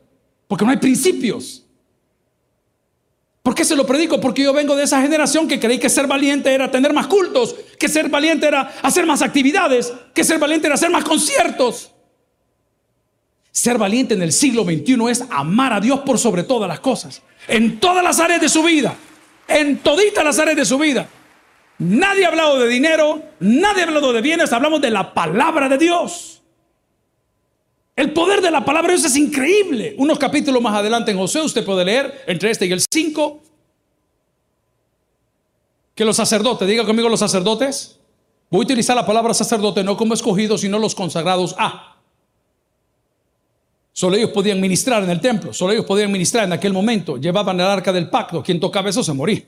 Porque 0.46 0.64
no 0.64 0.70
hay 0.70 0.76
principios. 0.76 1.65
¿Por 3.46 3.54
qué 3.54 3.64
se 3.64 3.76
lo 3.76 3.86
predico? 3.86 4.20
Porque 4.20 4.42
yo 4.42 4.52
vengo 4.52 4.74
de 4.74 4.82
esa 4.82 5.00
generación 5.00 5.46
que 5.46 5.60
creí 5.60 5.78
que 5.78 5.88
ser 5.88 6.08
valiente 6.08 6.52
era 6.52 6.68
tener 6.68 6.92
más 6.92 7.06
cultos, 7.06 7.54
que 7.78 7.88
ser 7.88 8.08
valiente 8.08 8.44
era 8.48 8.74
hacer 8.82 9.06
más 9.06 9.22
actividades, 9.22 9.92
que 10.12 10.24
ser 10.24 10.40
valiente 10.40 10.66
era 10.66 10.74
hacer 10.74 10.90
más 10.90 11.04
conciertos. 11.04 11.92
Ser 13.52 13.78
valiente 13.78 14.14
en 14.14 14.22
el 14.22 14.32
siglo 14.32 14.64
XXI 14.64 14.96
es 15.10 15.22
amar 15.30 15.72
a 15.72 15.78
Dios 15.78 16.00
por 16.00 16.18
sobre 16.18 16.42
todas 16.42 16.68
las 16.68 16.80
cosas, 16.80 17.22
en 17.46 17.78
todas 17.78 18.02
las 18.02 18.18
áreas 18.18 18.40
de 18.40 18.48
su 18.48 18.64
vida, 18.64 18.96
en 19.46 19.78
toditas 19.78 20.24
las 20.24 20.40
áreas 20.40 20.56
de 20.56 20.64
su 20.64 20.76
vida. 20.76 21.08
Nadie 21.78 22.24
ha 22.24 22.28
hablado 22.30 22.58
de 22.58 22.66
dinero, 22.66 23.22
nadie 23.38 23.84
ha 23.84 23.86
hablado 23.86 24.12
de 24.12 24.22
bienes, 24.22 24.52
hablamos 24.52 24.80
de 24.80 24.90
la 24.90 25.14
palabra 25.14 25.68
de 25.68 25.78
Dios. 25.78 26.35
El 27.96 28.12
poder 28.12 28.42
de 28.42 28.50
la 28.50 28.62
palabra 28.62 28.92
de 28.92 28.98
Dios 28.98 29.10
es 29.10 29.16
increíble. 29.16 29.94
Unos 29.96 30.18
capítulos 30.18 30.60
más 30.60 30.74
adelante 30.74 31.10
en 31.10 31.16
José 31.16 31.40
usted 31.40 31.64
puede 31.64 31.82
leer 31.82 32.24
entre 32.26 32.50
este 32.50 32.66
y 32.66 32.72
el 32.72 32.82
5 32.92 33.42
que 35.94 36.04
los 36.04 36.14
sacerdotes, 36.14 36.68
diga 36.68 36.84
conmigo 36.84 37.08
los 37.08 37.20
sacerdotes, 37.20 37.98
voy 38.50 38.60
a 38.60 38.64
utilizar 38.64 38.94
la 38.94 39.06
palabra 39.06 39.32
sacerdote 39.32 39.82
no 39.82 39.96
como 39.96 40.12
escogidos, 40.12 40.60
sino 40.60 40.78
los 40.78 40.94
consagrados 40.94 41.54
a. 41.58 41.96
Solo 43.92 44.16
ellos 44.16 44.28
podían 44.28 44.60
ministrar 44.60 45.02
en 45.02 45.08
el 45.08 45.22
templo, 45.22 45.54
solo 45.54 45.72
ellos 45.72 45.86
podían 45.86 46.12
ministrar 46.12 46.44
en 46.44 46.52
aquel 46.52 46.74
momento. 46.74 47.16
Llevaban 47.16 47.58
el 47.58 47.66
arca 47.66 47.94
del 47.94 48.10
pacto, 48.10 48.42
quien 48.42 48.60
tocaba 48.60 48.90
eso 48.90 49.02
se 49.02 49.14
moría. 49.14 49.42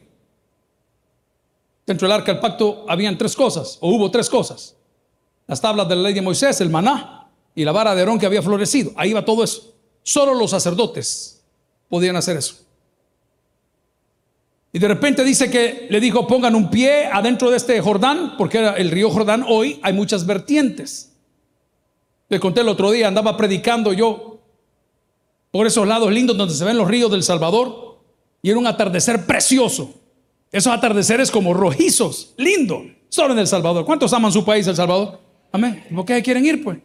Dentro 1.87 2.08
del 2.08 2.14
arca 2.14 2.32
del 2.32 2.40
pacto 2.40 2.87
habían 2.88 3.18
tres 3.18 3.37
cosas, 3.37 3.76
o 3.82 3.90
hubo 3.90 4.11
tres 4.11 4.30
cosas. 4.30 4.74
Las 5.46 5.61
tablas 5.61 5.87
de 5.87 5.96
la 5.96 6.02
ley 6.02 6.14
de 6.14 6.22
Moisés, 6.22 6.62
el 6.62 6.70
maná, 6.70 7.17
y 7.54 7.64
la 7.64 7.72
vara 7.72 7.94
de 7.94 8.00
Aarón 8.02 8.18
que 8.18 8.26
había 8.26 8.42
florecido. 8.42 8.92
Ahí 8.96 9.12
va 9.12 9.24
todo 9.24 9.42
eso. 9.44 9.74
Solo 10.02 10.34
los 10.34 10.50
sacerdotes 10.50 11.42
podían 11.88 12.16
hacer 12.16 12.37
eso. 12.37 12.56
Y 14.72 14.78
de 14.78 14.88
repente 14.88 15.24
dice 15.24 15.50
que 15.50 15.87
le 15.90 16.00
dijo, 16.00 16.26
pongan 16.26 16.54
un 16.54 16.70
pie 16.70 17.06
adentro 17.06 17.50
de 17.50 17.56
este 17.56 17.80
Jordán, 17.80 18.37
porque 18.37 18.58
era 18.58 18.74
el 18.74 18.90
río 18.90 19.11
Jordán 19.11 19.44
hoy 19.48 19.80
hay 19.82 19.92
muchas 19.92 20.26
vertientes. 20.26 21.12
Le 22.28 22.38
conté 22.38 22.61
el 22.61 22.68
otro 22.68 22.90
día, 22.90 23.08
andaba 23.08 23.37
predicando 23.37 23.92
yo 23.92 24.40
por 25.50 25.66
esos 25.66 25.88
lados 25.88 26.12
lindos 26.12 26.37
donde 26.37 26.54
se 26.54 26.64
ven 26.64 26.76
los 26.76 26.87
ríos 26.87 27.11
del 27.11 27.22
Salvador 27.22 28.00
y 28.42 28.50
era 28.50 28.58
un 28.58 28.66
atardecer 28.66 29.24
precioso. 29.26 29.94
Esos 30.52 30.72
atardeceres 30.72 31.30
como 31.30 31.54
rojizos, 31.54 32.34
lindo, 32.37 32.84
solo 33.08 33.32
en 33.32 33.40
El 33.40 33.46
Salvador. 33.46 33.84
¿Cuántos 33.84 34.12
aman 34.12 34.32
su 34.32 34.44
país, 34.44 34.66
El 34.66 34.76
Salvador? 34.76 35.20
Amén. 35.52 35.84
¿Por 35.94 36.04
qué 36.04 36.22
quieren 36.22 36.44
ir, 36.44 36.62
pues? 36.62 36.78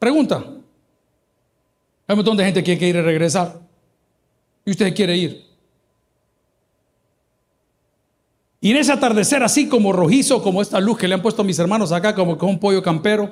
Pregunta. 0.00 0.42
Hay 2.06 2.14
un 2.14 2.16
montón 2.16 2.36
de 2.38 2.44
gente 2.44 2.64
que 2.64 2.76
quiere 2.76 3.02
regresar. 3.02 3.60
Y 4.64 4.70
usted 4.70 4.94
quiere 4.94 5.14
ir. 5.16 5.44
Y 8.62 8.70
en 8.70 8.78
ese 8.78 8.92
atardecer 8.92 9.42
así 9.42 9.68
como 9.68 9.92
rojizo, 9.92 10.42
como 10.42 10.62
esta 10.62 10.80
luz 10.80 10.98
que 10.98 11.06
le 11.06 11.14
han 11.14 11.22
puesto 11.22 11.44
mis 11.44 11.58
hermanos 11.58 11.92
acá, 11.92 12.14
como 12.14 12.36
con 12.36 12.48
un 12.48 12.58
pollo 12.58 12.82
campero, 12.82 13.30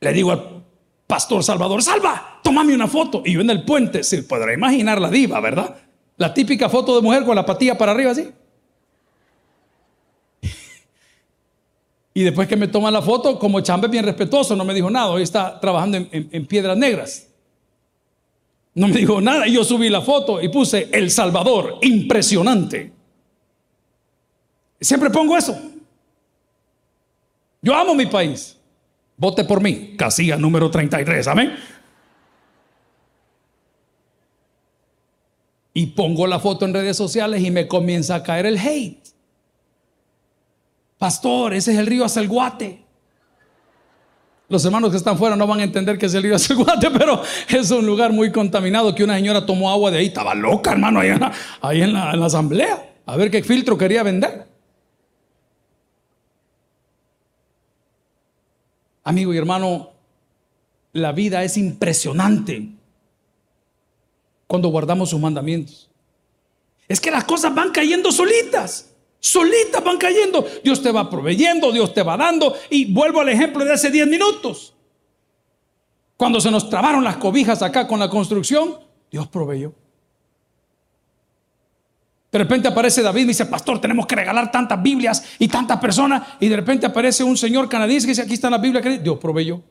le 0.00 0.12
digo 0.12 0.30
al 0.30 0.64
pastor 1.06 1.42
Salvador, 1.42 1.82
salva, 1.82 2.40
tómame 2.44 2.74
una 2.74 2.86
foto. 2.86 3.22
Y 3.24 3.32
yo 3.32 3.40
en 3.40 3.50
el 3.50 3.64
puente, 3.64 4.04
se 4.04 4.22
podrá 4.22 4.52
imaginar 4.52 5.00
la 5.00 5.10
diva, 5.10 5.40
¿verdad? 5.40 5.76
La 6.16 6.32
típica 6.32 6.68
foto 6.68 6.94
de 6.94 7.02
mujer 7.02 7.24
con 7.24 7.34
la 7.34 7.44
patilla 7.44 7.76
para 7.76 7.90
arriba 7.90 8.12
así. 8.12 8.30
Y 12.16 12.22
después 12.22 12.46
que 12.46 12.56
me 12.56 12.68
toma 12.68 12.92
la 12.92 13.02
foto, 13.02 13.40
como 13.40 13.60
chambe 13.60 13.88
bien 13.88 14.04
respetuoso, 14.04 14.54
no 14.54 14.64
me 14.64 14.72
dijo 14.72 14.88
nada. 14.88 15.08
Hoy 15.08 15.22
está 15.22 15.58
trabajando 15.58 15.98
en, 15.98 16.46
piedras 16.46 16.76
negras. 16.76 17.26
No 18.72 18.86
me 18.86 18.94
dijo 18.94 19.20
nada. 19.20 19.48
Y 19.48 19.54
yo 19.54 19.64
subí 19.64 19.88
la 19.88 20.00
foto 20.00 20.40
y 20.40 20.48
puse 20.48 20.88
El 20.92 21.10
Salvador, 21.10 21.78
impresionante. 21.82 22.92
Siempre 24.80 25.10
pongo 25.10 25.36
eso. 25.36 25.60
Yo 27.60 27.74
amo 27.74 27.96
mi 27.96 28.06
país. 28.06 28.56
Vote 29.16 29.42
por 29.42 29.60
mí. 29.60 29.96
Casilla 29.96 30.36
número 30.36 30.70
33. 30.70 31.26
Amén. 31.26 31.56
Y 35.72 35.86
pongo 35.86 36.28
la 36.28 36.38
foto 36.38 36.64
en 36.64 36.74
redes 36.74 36.96
sociales 36.96 37.42
y 37.42 37.50
me 37.50 37.66
comienza 37.66 38.14
a 38.14 38.22
caer 38.22 38.46
el 38.46 38.56
hate. 38.56 39.13
Pastor, 41.04 41.52
ese 41.52 41.74
es 41.74 41.78
el 41.78 41.86
río 41.86 42.02
Acelguate. 42.02 42.82
Los 44.48 44.64
hermanos 44.64 44.90
que 44.90 44.96
están 44.96 45.18
fuera 45.18 45.36
no 45.36 45.46
van 45.46 45.60
a 45.60 45.64
entender 45.64 45.98
que 45.98 46.06
es 46.06 46.14
el 46.14 46.22
río 46.22 46.34
Acelguate, 46.34 46.90
pero 46.98 47.20
es 47.46 47.70
un 47.72 47.84
lugar 47.84 48.10
muy 48.10 48.32
contaminado 48.32 48.94
que 48.94 49.04
una 49.04 49.16
señora 49.16 49.44
tomó 49.44 49.70
agua 49.70 49.90
de 49.90 49.98
ahí. 49.98 50.06
Estaba 50.06 50.34
loca, 50.34 50.72
hermano, 50.72 51.00
ahí, 51.00 51.10
en 51.82 51.92
la, 51.92 52.10
en 52.10 52.20
la 52.20 52.24
asamblea. 52.24 52.94
A 53.04 53.18
ver 53.18 53.30
qué 53.30 53.42
filtro 53.42 53.76
quería 53.76 54.02
vender. 54.02 54.46
Amigo 59.02 59.34
y 59.34 59.36
hermano, 59.36 59.90
la 60.94 61.12
vida 61.12 61.44
es 61.44 61.58
impresionante 61.58 62.66
cuando 64.46 64.68
guardamos 64.68 65.10
sus 65.10 65.20
mandamientos. 65.20 65.90
Es 66.88 66.98
que 66.98 67.10
las 67.10 67.24
cosas 67.24 67.54
van 67.54 67.72
cayendo 67.72 68.10
solitas. 68.10 68.93
Solitas 69.24 69.82
van 69.82 69.96
cayendo. 69.96 70.46
Dios 70.62 70.82
te 70.82 70.92
va 70.92 71.08
proveyendo, 71.08 71.72
Dios 71.72 71.94
te 71.94 72.02
va 72.02 72.14
dando. 72.14 72.54
Y 72.68 72.92
vuelvo 72.92 73.22
al 73.22 73.30
ejemplo 73.30 73.64
de 73.64 73.72
hace 73.72 73.90
10 73.90 74.06
minutos. 74.06 74.74
Cuando 76.18 76.42
se 76.42 76.50
nos 76.50 76.68
trabaron 76.68 77.02
las 77.02 77.16
cobijas 77.16 77.62
acá 77.62 77.86
con 77.86 77.98
la 77.98 78.10
construcción, 78.10 78.78
Dios 79.10 79.26
proveyó. 79.28 79.72
De 82.30 82.38
repente 82.38 82.68
aparece 82.68 83.00
David 83.00 83.22
y 83.22 83.28
dice, 83.28 83.46
pastor, 83.46 83.80
tenemos 83.80 84.06
que 84.06 84.14
regalar 84.14 84.50
tantas 84.50 84.82
Biblias 84.82 85.24
y 85.38 85.48
tantas 85.48 85.78
personas. 85.80 86.22
Y 86.38 86.48
de 86.48 86.56
repente 86.56 86.84
aparece 86.84 87.24
un 87.24 87.38
señor 87.38 87.66
canadiense 87.66 88.06
que 88.06 88.10
dice, 88.10 88.22
aquí 88.22 88.34
están 88.34 88.50
las 88.50 88.60
Biblias. 88.60 89.02
Dios 89.02 89.18
proveyó. 89.18 89.62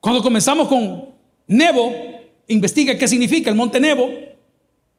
Cuando 0.00 0.22
comenzamos 0.22 0.68
con 0.68 1.14
Nebo, 1.46 1.94
investiga 2.48 2.98
qué 2.98 3.08
significa 3.08 3.48
el 3.48 3.56
monte 3.56 3.80
Nebo. 3.80 4.33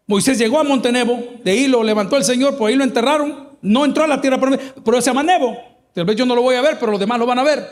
Moisés 0.08 0.38
llegó 0.38 0.60
a 0.60 0.64
Montenebo, 0.64 1.40
de 1.44 1.52
ahí 1.52 1.68
lo 1.68 1.84
levantó 1.84 2.18
el 2.18 2.24
Señor, 2.24 2.58
por 2.58 2.70
ahí 2.70 2.76
lo 2.76 2.84
enterraron, 2.84 3.50
no 3.62 3.86
entró 3.86 4.04
a 4.04 4.08
la 4.08 4.22
tierra 4.22 4.40
pero 4.84 5.02
se 5.02 5.08
llama 5.08 5.24
Nebo. 5.24 5.58
Tal 5.94 6.06
vez 6.06 6.16
yo 6.16 6.26
no 6.26 6.36
lo 6.36 6.42
voy 6.42 6.56
a 6.56 6.62
ver, 6.62 6.78
pero 6.80 6.92
los 6.92 7.00
demás 7.00 7.18
lo 7.18 7.26
van 7.26 7.40
a 7.40 7.44
ver. 7.44 7.66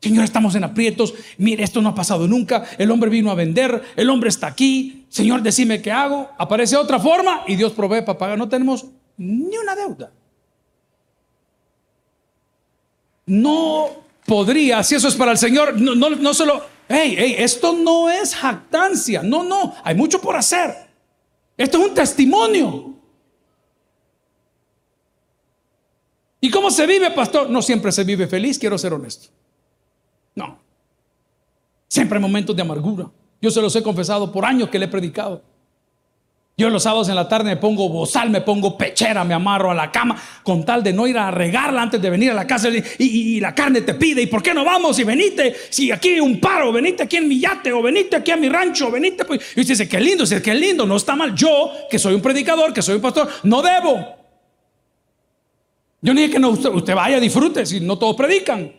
Señor, 0.00 0.24
estamos 0.24 0.56
en 0.56 0.64
aprietos. 0.64 1.14
Mire, 1.38 1.62
esto 1.62 1.80
no 1.80 1.90
ha 1.90 1.94
pasado 1.94 2.26
nunca. 2.26 2.64
El 2.76 2.90
hombre 2.90 3.08
vino 3.08 3.30
a 3.30 3.36
vender. 3.36 3.80
El 3.94 4.10
hombre 4.10 4.30
está 4.30 4.48
aquí. 4.48 5.06
Señor, 5.08 5.42
decime 5.42 5.80
qué 5.80 5.92
hago. 5.92 6.28
Aparece 6.38 6.76
otra 6.76 6.98
forma 6.98 7.44
y 7.46 7.54
Dios 7.54 7.70
provee 7.70 8.02
para 8.02 8.18
pagar. 8.18 8.36
No 8.36 8.48
tenemos 8.48 8.84
ni 9.16 9.56
una 9.56 9.76
deuda. 9.76 10.10
No 13.26 13.90
podría, 14.26 14.82
si 14.82 14.96
eso 14.96 15.06
es 15.06 15.14
para 15.14 15.30
el 15.30 15.38
Señor, 15.38 15.80
no, 15.80 15.94
no, 15.94 16.10
no 16.10 16.34
se 16.34 16.46
lo, 16.46 16.64
hey, 16.88 17.14
hey, 17.16 17.36
esto 17.38 17.72
no 17.72 18.08
es 18.10 18.34
jactancia, 18.34 19.22
no, 19.22 19.42
no, 19.42 19.74
hay 19.82 19.94
mucho 19.94 20.20
por 20.20 20.36
hacer. 20.36 20.74
Esto 21.56 21.78
es 21.78 21.88
un 21.88 21.94
testimonio. 21.94 22.94
¿Y 26.40 26.50
cómo 26.50 26.70
se 26.70 26.86
vive, 26.86 27.10
pastor? 27.12 27.48
No 27.48 27.62
siempre 27.62 27.92
se 27.92 28.02
vive 28.02 28.26
feliz, 28.26 28.58
quiero 28.58 28.76
ser 28.76 28.92
honesto. 28.92 29.28
No. 30.34 30.58
Siempre 31.86 32.18
hay 32.18 32.22
momentos 32.22 32.56
de 32.56 32.62
amargura. 32.62 33.10
Yo 33.40 33.50
se 33.50 33.60
los 33.60 33.74
he 33.76 33.82
confesado 33.82 34.32
por 34.32 34.44
años 34.44 34.68
que 34.68 34.78
le 34.78 34.86
he 34.86 34.88
predicado. 34.88 35.42
Yo 36.54 36.68
los 36.68 36.82
sábados 36.82 37.08
en 37.08 37.14
la 37.14 37.28
tarde 37.28 37.46
me 37.46 37.56
pongo 37.56 37.88
bozal, 37.88 38.28
me 38.28 38.42
pongo 38.42 38.76
pechera, 38.76 39.24
me 39.24 39.32
amarro 39.32 39.70
a 39.70 39.74
la 39.74 39.90
cama 39.90 40.20
con 40.42 40.64
tal 40.64 40.82
de 40.82 40.92
no 40.92 41.06
ir 41.06 41.16
a 41.16 41.30
regarla 41.30 41.80
antes 41.80 42.00
de 42.00 42.10
venir 42.10 42.30
a 42.30 42.34
la 42.34 42.46
casa 42.46 42.68
y, 42.98 43.40
la 43.40 43.54
carne 43.54 43.80
te 43.80 43.94
pide, 43.94 44.22
¿y 44.22 44.26
por 44.26 44.42
qué 44.42 44.52
no 44.52 44.62
vamos? 44.62 44.98
Y 44.98 45.04
venite, 45.04 45.56
si 45.70 45.90
aquí 45.90 46.20
un 46.20 46.38
paro, 46.38 46.70
venite 46.70 47.04
aquí 47.04 47.16
en 47.16 47.26
mi 47.26 47.40
yate 47.40 47.72
o 47.72 47.80
venite 47.80 48.16
aquí 48.16 48.30
a 48.32 48.36
mi 48.36 48.50
rancho, 48.50 48.90
venite. 48.90 49.24
Pues. 49.24 49.40
Y 49.56 49.60
usted 49.60 49.72
dice, 49.72 49.88
qué 49.88 49.98
lindo, 49.98 50.24
dice, 50.24 50.42
qué 50.42 50.54
lindo, 50.54 50.84
no 50.84 50.96
está 50.96 51.16
mal. 51.16 51.34
Yo, 51.34 51.72
que 51.90 51.98
soy 51.98 52.14
un 52.14 52.20
predicador, 52.20 52.74
que 52.74 52.82
soy 52.82 52.96
un 52.96 53.02
pastor, 53.02 53.28
no 53.44 53.62
debo. 53.62 54.16
Yo 56.02 56.12
ni 56.12 56.20
dije 56.20 56.34
que 56.34 56.38
no, 56.38 56.50
usted, 56.50 56.68
usted 56.68 56.94
vaya, 56.94 57.18
disfrute, 57.18 57.64
si 57.64 57.80
no 57.80 57.98
todos 57.98 58.14
predican. 58.14 58.72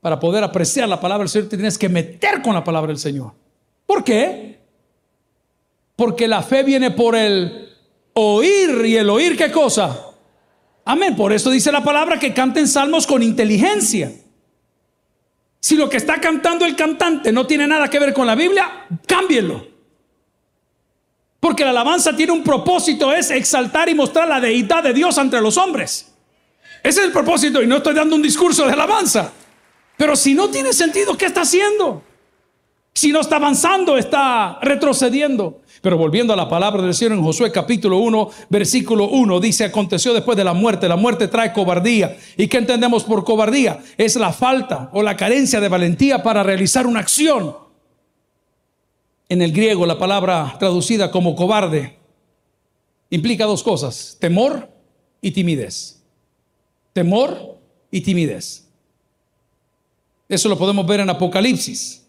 Para 0.00 0.18
poder 0.18 0.42
apreciar 0.42 0.88
la 0.88 0.98
palabra 0.98 1.24
del 1.24 1.28
Señor, 1.28 1.48
te 1.50 1.56
tienes 1.56 1.76
que 1.76 1.88
meter 1.90 2.40
con 2.40 2.54
la 2.54 2.64
palabra 2.64 2.88
del 2.88 2.98
Señor. 2.98 3.34
¿Por 3.84 4.02
qué? 4.02 4.56
Porque 5.96 6.28
la 6.28 6.42
fe 6.42 6.62
viene 6.62 6.90
por 6.90 7.16
el 7.16 7.74
oír 8.12 8.84
y 8.84 8.96
el 8.96 9.08
oír 9.08 9.36
qué 9.36 9.50
cosa. 9.50 9.98
Amén. 10.84 11.16
Por 11.16 11.32
eso 11.32 11.50
dice 11.50 11.72
la 11.72 11.82
palabra 11.82 12.18
que 12.18 12.34
canten 12.34 12.68
salmos 12.68 13.06
con 13.06 13.22
inteligencia. 13.22 14.12
Si 15.58 15.74
lo 15.74 15.88
que 15.88 15.96
está 15.96 16.20
cantando 16.20 16.64
el 16.64 16.76
cantante 16.76 17.32
no 17.32 17.46
tiene 17.46 17.66
nada 17.66 17.88
que 17.88 17.98
ver 17.98 18.14
con 18.14 18.26
la 18.26 18.34
Biblia, 18.34 18.86
cámbienlo. 19.06 19.66
Porque 21.40 21.64
la 21.64 21.70
alabanza 21.70 22.14
tiene 22.14 22.32
un 22.32 22.44
propósito, 22.44 23.12
es 23.12 23.30
exaltar 23.30 23.88
y 23.88 23.94
mostrar 23.94 24.28
la 24.28 24.40
deidad 24.40 24.82
de 24.82 24.92
Dios 24.92 25.18
entre 25.18 25.40
los 25.40 25.56
hombres. 25.56 26.12
Ese 26.82 27.00
es 27.00 27.06
el 27.06 27.12
propósito 27.12 27.62
y 27.62 27.66
no 27.66 27.78
estoy 27.78 27.94
dando 27.94 28.14
un 28.14 28.22
discurso 28.22 28.64
de 28.64 28.72
alabanza. 28.72 29.32
Pero 29.96 30.14
si 30.14 30.34
no 30.34 30.50
tiene 30.50 30.72
sentido, 30.72 31.16
¿qué 31.16 31.26
está 31.26 31.40
haciendo? 31.40 32.02
Si 32.96 33.12
no 33.12 33.20
está 33.20 33.36
avanzando, 33.36 33.98
está 33.98 34.58
retrocediendo. 34.62 35.60
Pero 35.82 35.98
volviendo 35.98 36.32
a 36.32 36.36
la 36.36 36.48
palabra 36.48 36.82
del 36.82 36.94
Señor 36.94 37.12
en 37.12 37.22
Josué 37.22 37.52
capítulo 37.52 37.98
1, 37.98 38.30
versículo 38.48 39.10
1, 39.10 39.38
dice, 39.38 39.64
aconteció 39.64 40.14
después 40.14 40.34
de 40.34 40.44
la 40.44 40.54
muerte, 40.54 40.88
la 40.88 40.96
muerte 40.96 41.28
trae 41.28 41.52
cobardía. 41.52 42.16
¿Y 42.38 42.48
qué 42.48 42.56
entendemos 42.56 43.04
por 43.04 43.22
cobardía? 43.22 43.80
Es 43.98 44.16
la 44.16 44.32
falta 44.32 44.88
o 44.94 45.02
la 45.02 45.14
carencia 45.14 45.60
de 45.60 45.68
valentía 45.68 46.22
para 46.22 46.42
realizar 46.42 46.86
una 46.86 47.00
acción. 47.00 47.54
En 49.28 49.42
el 49.42 49.52
griego 49.52 49.84
la 49.84 49.98
palabra 49.98 50.56
traducida 50.58 51.10
como 51.10 51.36
cobarde 51.36 51.98
implica 53.10 53.44
dos 53.44 53.62
cosas, 53.62 54.16
temor 54.18 54.70
y 55.20 55.32
timidez. 55.32 56.02
Temor 56.94 57.58
y 57.90 58.00
timidez. 58.00 58.70
Eso 60.30 60.48
lo 60.48 60.56
podemos 60.56 60.86
ver 60.86 61.00
en 61.00 61.10
Apocalipsis. 61.10 62.05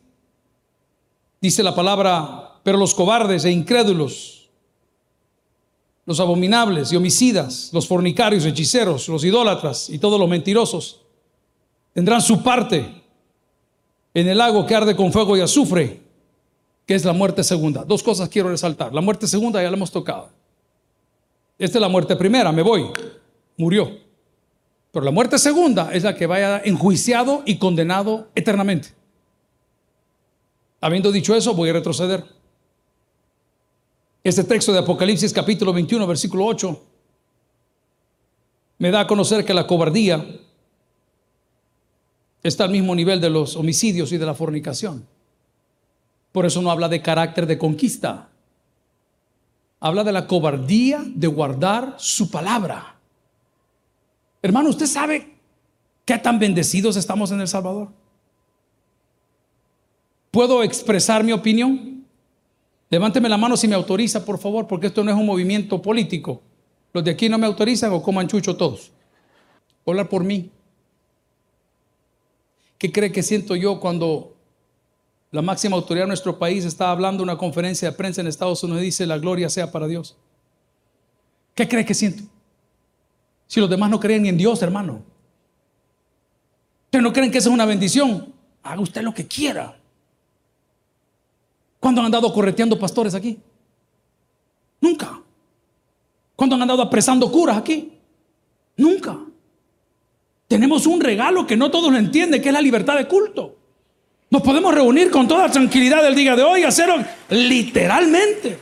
Dice 1.39 1.63
la 1.63 1.75
palabra, 1.75 2.59
pero 2.63 2.77
los 2.77 2.93
cobardes 2.95 3.45
e 3.45 3.51
incrédulos, 3.51 4.49
los 6.05 6.19
abominables 6.19 6.91
y 6.91 6.95
homicidas, 6.95 7.69
los 7.73 7.87
fornicarios, 7.87 8.45
hechiceros, 8.45 9.07
los 9.09 9.23
idólatras 9.23 9.89
y 9.89 9.99
todos 9.99 10.19
los 10.19 10.29
mentirosos, 10.29 11.01
tendrán 11.93 12.21
su 12.21 12.41
parte 12.41 13.03
en 14.13 14.27
el 14.27 14.37
lago 14.37 14.65
que 14.65 14.73
arde 14.73 14.95
con 14.95 15.11
fuego 15.11 15.37
y 15.37 15.41
azufre, 15.41 16.01
que 16.85 16.95
es 16.95 17.05
la 17.05 17.13
muerte 17.13 17.43
segunda. 17.43 17.83
Dos 17.83 18.01
cosas 18.01 18.29
quiero 18.29 18.49
resaltar. 18.49 18.93
La 18.93 19.01
muerte 19.01 19.27
segunda 19.27 19.61
ya 19.61 19.69
la 19.69 19.77
hemos 19.77 19.91
tocado. 19.91 20.29
Esta 21.59 21.77
es 21.77 21.81
la 21.81 21.89
muerte 21.89 22.15
primera, 22.15 22.51
me 22.51 22.61
voy, 22.61 22.85
murió. 23.57 23.91
Pero 24.91 25.05
la 25.05 25.11
muerte 25.11 25.37
segunda 25.37 25.93
es 25.93 26.03
la 26.03 26.15
que 26.15 26.25
vaya 26.25 26.61
enjuiciado 26.63 27.43
y 27.45 27.57
condenado 27.57 28.29
eternamente. 28.33 28.89
Habiendo 30.87 31.11
dicho 31.11 31.35
eso, 31.35 31.53
voy 31.53 31.69
a 31.69 31.73
retroceder. 31.73 32.23
Este 34.23 34.45
texto 34.45 34.71
de 34.71 34.79
Apocalipsis 34.79 35.33
capítulo 35.33 35.73
21, 35.73 36.07
versículo 36.07 36.45
8, 36.45 36.81
me 38.77 38.89
da 38.89 39.01
a 39.01 39.07
conocer 39.07 39.43
que 39.43 39.53
la 39.53 39.67
cobardía 39.67 40.25
está 42.41 42.63
al 42.63 42.69
mismo 42.69 42.95
nivel 42.95 43.19
de 43.19 43.29
los 43.29 43.57
homicidios 43.57 44.13
y 44.13 44.17
de 44.17 44.25
la 44.25 44.33
fornicación. 44.33 45.05
Por 46.31 46.45
eso 46.45 46.61
no 46.61 46.71
habla 46.71 46.87
de 46.87 47.01
carácter 47.01 47.47
de 47.47 47.57
conquista. 47.57 48.29
Habla 49.81 50.05
de 50.05 50.13
la 50.13 50.25
cobardía 50.25 51.03
de 51.05 51.27
guardar 51.27 51.95
su 51.97 52.31
palabra. 52.31 52.95
Hermano, 54.41 54.69
¿usted 54.69 54.87
sabe 54.87 55.35
qué 56.05 56.17
tan 56.17 56.39
bendecidos 56.39 56.95
estamos 56.95 57.31
en 57.31 57.41
El 57.41 57.49
Salvador? 57.49 57.89
¿Puedo 60.37 60.61
expresar 60.61 61.23
mi 61.23 61.31
opinión? 61.31 62.05
Levánteme 62.91 63.27
la 63.27 63.37
mano 63.37 63.57
si 63.57 63.67
me 63.67 63.73
autoriza, 63.73 64.23
por 64.23 64.37
favor, 64.37 64.67
porque 64.67 64.85
esto 64.85 65.03
no 65.03 65.09
es 65.09 65.17
un 65.17 65.25
movimiento 65.25 65.81
político. 65.81 66.43
Los 66.93 67.03
de 67.03 67.09
aquí 67.09 67.27
no 67.27 67.39
me 67.39 67.47
autorizan 67.47 67.91
o 67.91 68.03
coman 68.03 68.27
chucho 68.27 68.55
todos. 68.55 68.91
Hablar 69.83 70.07
por 70.07 70.23
mí. 70.23 70.51
¿Qué 72.77 72.91
cree 72.91 73.11
que 73.11 73.23
siento 73.23 73.55
yo 73.55 73.79
cuando 73.79 74.35
la 75.31 75.41
máxima 75.41 75.75
autoridad 75.75 76.03
de 76.03 76.09
nuestro 76.09 76.37
país 76.37 76.65
está 76.65 76.91
hablando 76.91 77.23
en 77.23 77.29
una 77.31 77.37
conferencia 77.39 77.89
de 77.89 77.97
prensa 77.97 78.21
en 78.21 78.27
Estados 78.27 78.63
Unidos 78.63 78.83
y 78.83 78.85
dice 78.85 79.07
la 79.07 79.17
gloria 79.17 79.49
sea 79.49 79.71
para 79.71 79.87
Dios. 79.87 80.17
¿Qué 81.55 81.67
cree 81.67 81.83
que 81.83 81.95
siento? 81.95 82.21
Si 83.47 83.59
los 83.59 83.71
demás 83.71 83.89
no 83.89 83.99
creen 83.99 84.21
ni 84.21 84.29
en 84.29 84.37
Dios, 84.37 84.61
hermano. 84.61 85.01
Ustedes 86.85 87.01
no 87.01 87.11
creen 87.11 87.31
que 87.31 87.39
esa 87.39 87.49
es 87.49 87.55
una 87.55 87.65
bendición. 87.65 88.35
Haga 88.61 88.81
usted 88.81 89.01
lo 89.01 89.15
que 89.15 89.25
quiera. 89.25 89.79
¿Cuándo 91.79 92.01
han 92.01 92.05
andado 92.05 92.33
correteando 92.33 92.77
pastores 92.79 93.13
aquí? 93.13 93.39
Nunca. 94.81 95.21
¿Cuándo 96.35 96.55
han 96.55 96.61
andado 96.61 96.81
apresando 96.81 97.31
curas 97.31 97.57
aquí? 97.57 97.91
Nunca. 98.77 99.17
Tenemos 100.47 100.85
un 100.87 101.01
regalo 101.01 101.45
que 101.45 101.57
no 101.57 101.69
todos 101.69 101.91
lo 101.91 101.97
entienden, 101.97 102.41
que 102.41 102.49
es 102.49 102.53
la 102.53 102.61
libertad 102.61 102.95
de 102.95 103.07
culto. 103.07 103.55
Nos 104.29 104.41
podemos 104.41 104.73
reunir 104.73 105.09
con 105.09 105.27
toda 105.27 105.49
tranquilidad 105.49 106.05
el 106.05 106.15
día 106.15 106.35
de 106.35 106.43
hoy 106.43 106.61
y 106.61 106.63
hacerlo 106.63 107.03
literalmente. 107.29 108.59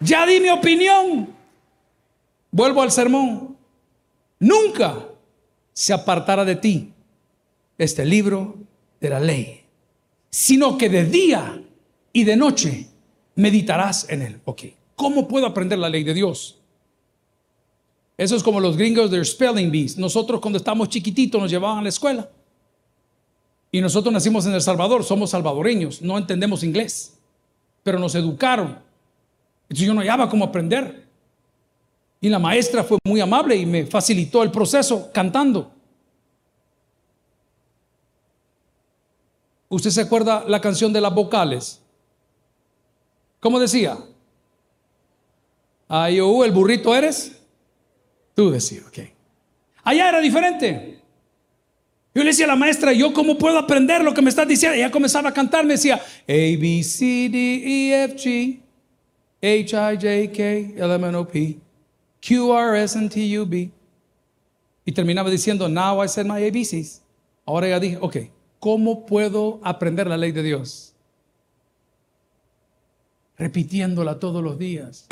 Ya 0.00 0.26
di 0.26 0.40
mi 0.40 0.50
opinión. 0.50 1.28
Vuelvo 2.50 2.82
al 2.82 2.90
sermón. 2.90 3.56
Nunca 4.38 5.06
se 5.72 5.92
apartará 5.92 6.44
de 6.44 6.56
ti 6.56 6.92
este 7.76 8.04
libro 8.04 8.56
de 9.00 9.10
la 9.10 9.20
ley, 9.20 9.64
sino 10.30 10.76
que 10.76 10.88
de 10.88 11.04
día 11.04 11.62
y 12.18 12.24
de 12.24 12.36
noche 12.36 12.88
meditarás 13.36 14.10
en 14.10 14.22
él. 14.22 14.40
Ok, 14.44 14.62
¿cómo 14.96 15.28
puedo 15.28 15.46
aprender 15.46 15.78
la 15.78 15.88
ley 15.88 16.02
de 16.02 16.14
Dios? 16.14 16.58
Eso 18.16 18.34
es 18.34 18.42
como 18.42 18.58
los 18.58 18.76
gringos 18.76 19.08
de 19.08 19.24
spelling 19.24 19.70
bees. 19.70 19.96
Nosotros 19.96 20.40
cuando 20.40 20.56
estábamos 20.56 20.88
chiquititos 20.88 21.40
nos 21.40 21.48
llevaban 21.48 21.78
a 21.78 21.82
la 21.82 21.90
escuela. 21.90 22.28
Y 23.70 23.80
nosotros 23.80 24.12
nacimos 24.12 24.44
en 24.46 24.54
El 24.54 24.60
Salvador, 24.60 25.04
somos 25.04 25.30
salvadoreños, 25.30 26.02
no 26.02 26.18
entendemos 26.18 26.64
inglés, 26.64 27.16
pero 27.84 28.00
nos 28.00 28.16
educaron. 28.16 28.80
Entonces 29.68 29.86
yo 29.86 29.94
no 29.94 30.00
hallaba 30.00 30.28
cómo 30.28 30.44
aprender. 30.44 31.06
Y 32.20 32.28
la 32.28 32.40
maestra 32.40 32.82
fue 32.82 32.98
muy 33.04 33.20
amable 33.20 33.54
y 33.54 33.64
me 33.64 33.86
facilitó 33.86 34.42
el 34.42 34.50
proceso 34.50 35.12
cantando. 35.12 35.70
¿Usted 39.68 39.90
se 39.90 40.00
acuerda 40.00 40.44
la 40.48 40.60
canción 40.60 40.92
de 40.92 41.00
las 41.00 41.14
vocales? 41.14 41.80
¿Cómo 43.40 43.60
decía? 43.60 43.98
Ayú, 45.88 46.44
el 46.44 46.52
burrito 46.52 46.94
eres. 46.94 47.40
Tú 48.34 48.50
decías, 48.50 48.86
ok. 48.86 48.98
Allá 49.82 50.08
era 50.08 50.20
diferente. 50.20 51.00
Yo 52.14 52.22
le 52.22 52.30
decía 52.30 52.46
a 52.46 52.48
la 52.48 52.56
maestra, 52.56 52.92
¿yo 52.92 53.12
cómo 53.12 53.38
puedo 53.38 53.58
aprender 53.58 54.02
lo 54.02 54.12
que 54.12 54.22
me 54.22 54.28
estás 54.28 54.48
diciendo? 54.48 54.76
Ella 54.76 54.90
comenzaba 54.90 55.28
a 55.28 55.32
cantar, 55.32 55.64
me 55.64 55.74
decía, 55.74 55.96
A, 55.96 56.00
B, 56.26 56.82
C, 56.82 57.28
D, 57.28 57.38
E, 57.64 58.04
F, 58.04 58.16
G, 58.16 58.60
H, 59.40 59.76
I, 59.76 59.96
J, 59.96 60.32
K, 60.32 60.42
L, 60.84 60.94
M, 60.94 61.08
N, 61.08 61.16
O, 61.16 61.26
P, 61.26 61.58
Q, 62.20 62.52
R, 62.52 62.82
S, 62.82 63.08
T, 63.08 63.38
U, 63.38 63.46
B. 63.46 63.70
Y 64.84 64.92
terminaba 64.92 65.30
diciendo, 65.30 65.68
now 65.68 66.02
I 66.02 66.08
said 66.08 66.26
my 66.26 66.42
ABCs. 66.42 67.02
Ahora 67.46 67.68
ya 67.68 67.78
dije, 67.78 67.98
ok, 68.00 68.16
¿cómo 68.58 69.06
puedo 69.06 69.60
aprender 69.62 70.06
la 70.06 70.16
ley 70.16 70.32
de 70.32 70.42
Dios? 70.42 70.94
Repitiéndola 73.38 74.18
todos 74.18 74.42
los 74.42 74.58
días. 74.58 75.06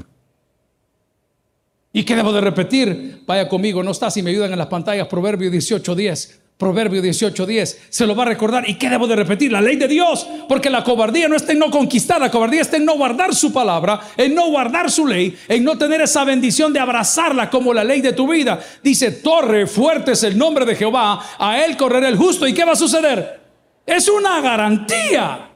¿Y 1.92 2.04
qué 2.04 2.14
debo 2.16 2.32
de 2.32 2.40
repetir? 2.40 3.22
Vaya 3.26 3.48
conmigo, 3.48 3.82
no 3.82 3.92
está 3.92 4.10
si 4.10 4.22
me 4.22 4.30
ayudan 4.30 4.52
en 4.52 4.58
las 4.58 4.66
pantallas, 4.66 5.08
Proverbio 5.08 5.50
18, 5.50 5.94
10. 5.94 6.40
Proverbio 6.56 7.02
18:10 7.02 7.76
se 7.90 8.06
lo 8.06 8.16
va 8.16 8.22
a 8.22 8.26
recordar. 8.26 8.68
¿Y 8.68 8.78
qué 8.78 8.88
debo 8.88 9.06
de 9.06 9.14
repetir? 9.14 9.52
La 9.52 9.60
ley 9.60 9.76
de 9.76 9.88
Dios. 9.88 10.26
Porque 10.48 10.70
la 10.70 10.82
cobardía 10.82 11.28
no 11.28 11.36
está 11.36 11.52
en 11.52 11.58
no 11.58 11.70
conquistar, 11.70 12.18
la 12.18 12.30
cobardía 12.30 12.62
está 12.62 12.78
en 12.78 12.86
no 12.86 12.96
guardar 12.96 13.34
su 13.34 13.52
palabra, 13.52 14.00
en 14.16 14.34
no 14.34 14.48
guardar 14.48 14.90
su 14.90 15.06
ley, 15.06 15.36
en 15.48 15.64
no 15.64 15.76
tener 15.76 16.00
esa 16.00 16.24
bendición 16.24 16.72
de 16.72 16.80
abrazarla 16.80 17.50
como 17.50 17.74
la 17.74 17.84
ley 17.84 18.00
de 18.00 18.14
tu 18.14 18.26
vida. 18.28 18.58
Dice, 18.82 19.10
torre 19.10 19.66
fuerte 19.66 20.12
es 20.12 20.22
el 20.22 20.38
nombre 20.38 20.64
de 20.64 20.76
Jehová, 20.76 21.22
a 21.38 21.62
él 21.62 21.76
correrá 21.76 22.08
el 22.08 22.16
justo. 22.16 22.46
¿Y 22.46 22.54
qué 22.54 22.64
va 22.64 22.72
a 22.72 22.76
suceder? 22.76 23.40
Es 23.84 24.08
una 24.08 24.40
garantía. 24.40 25.50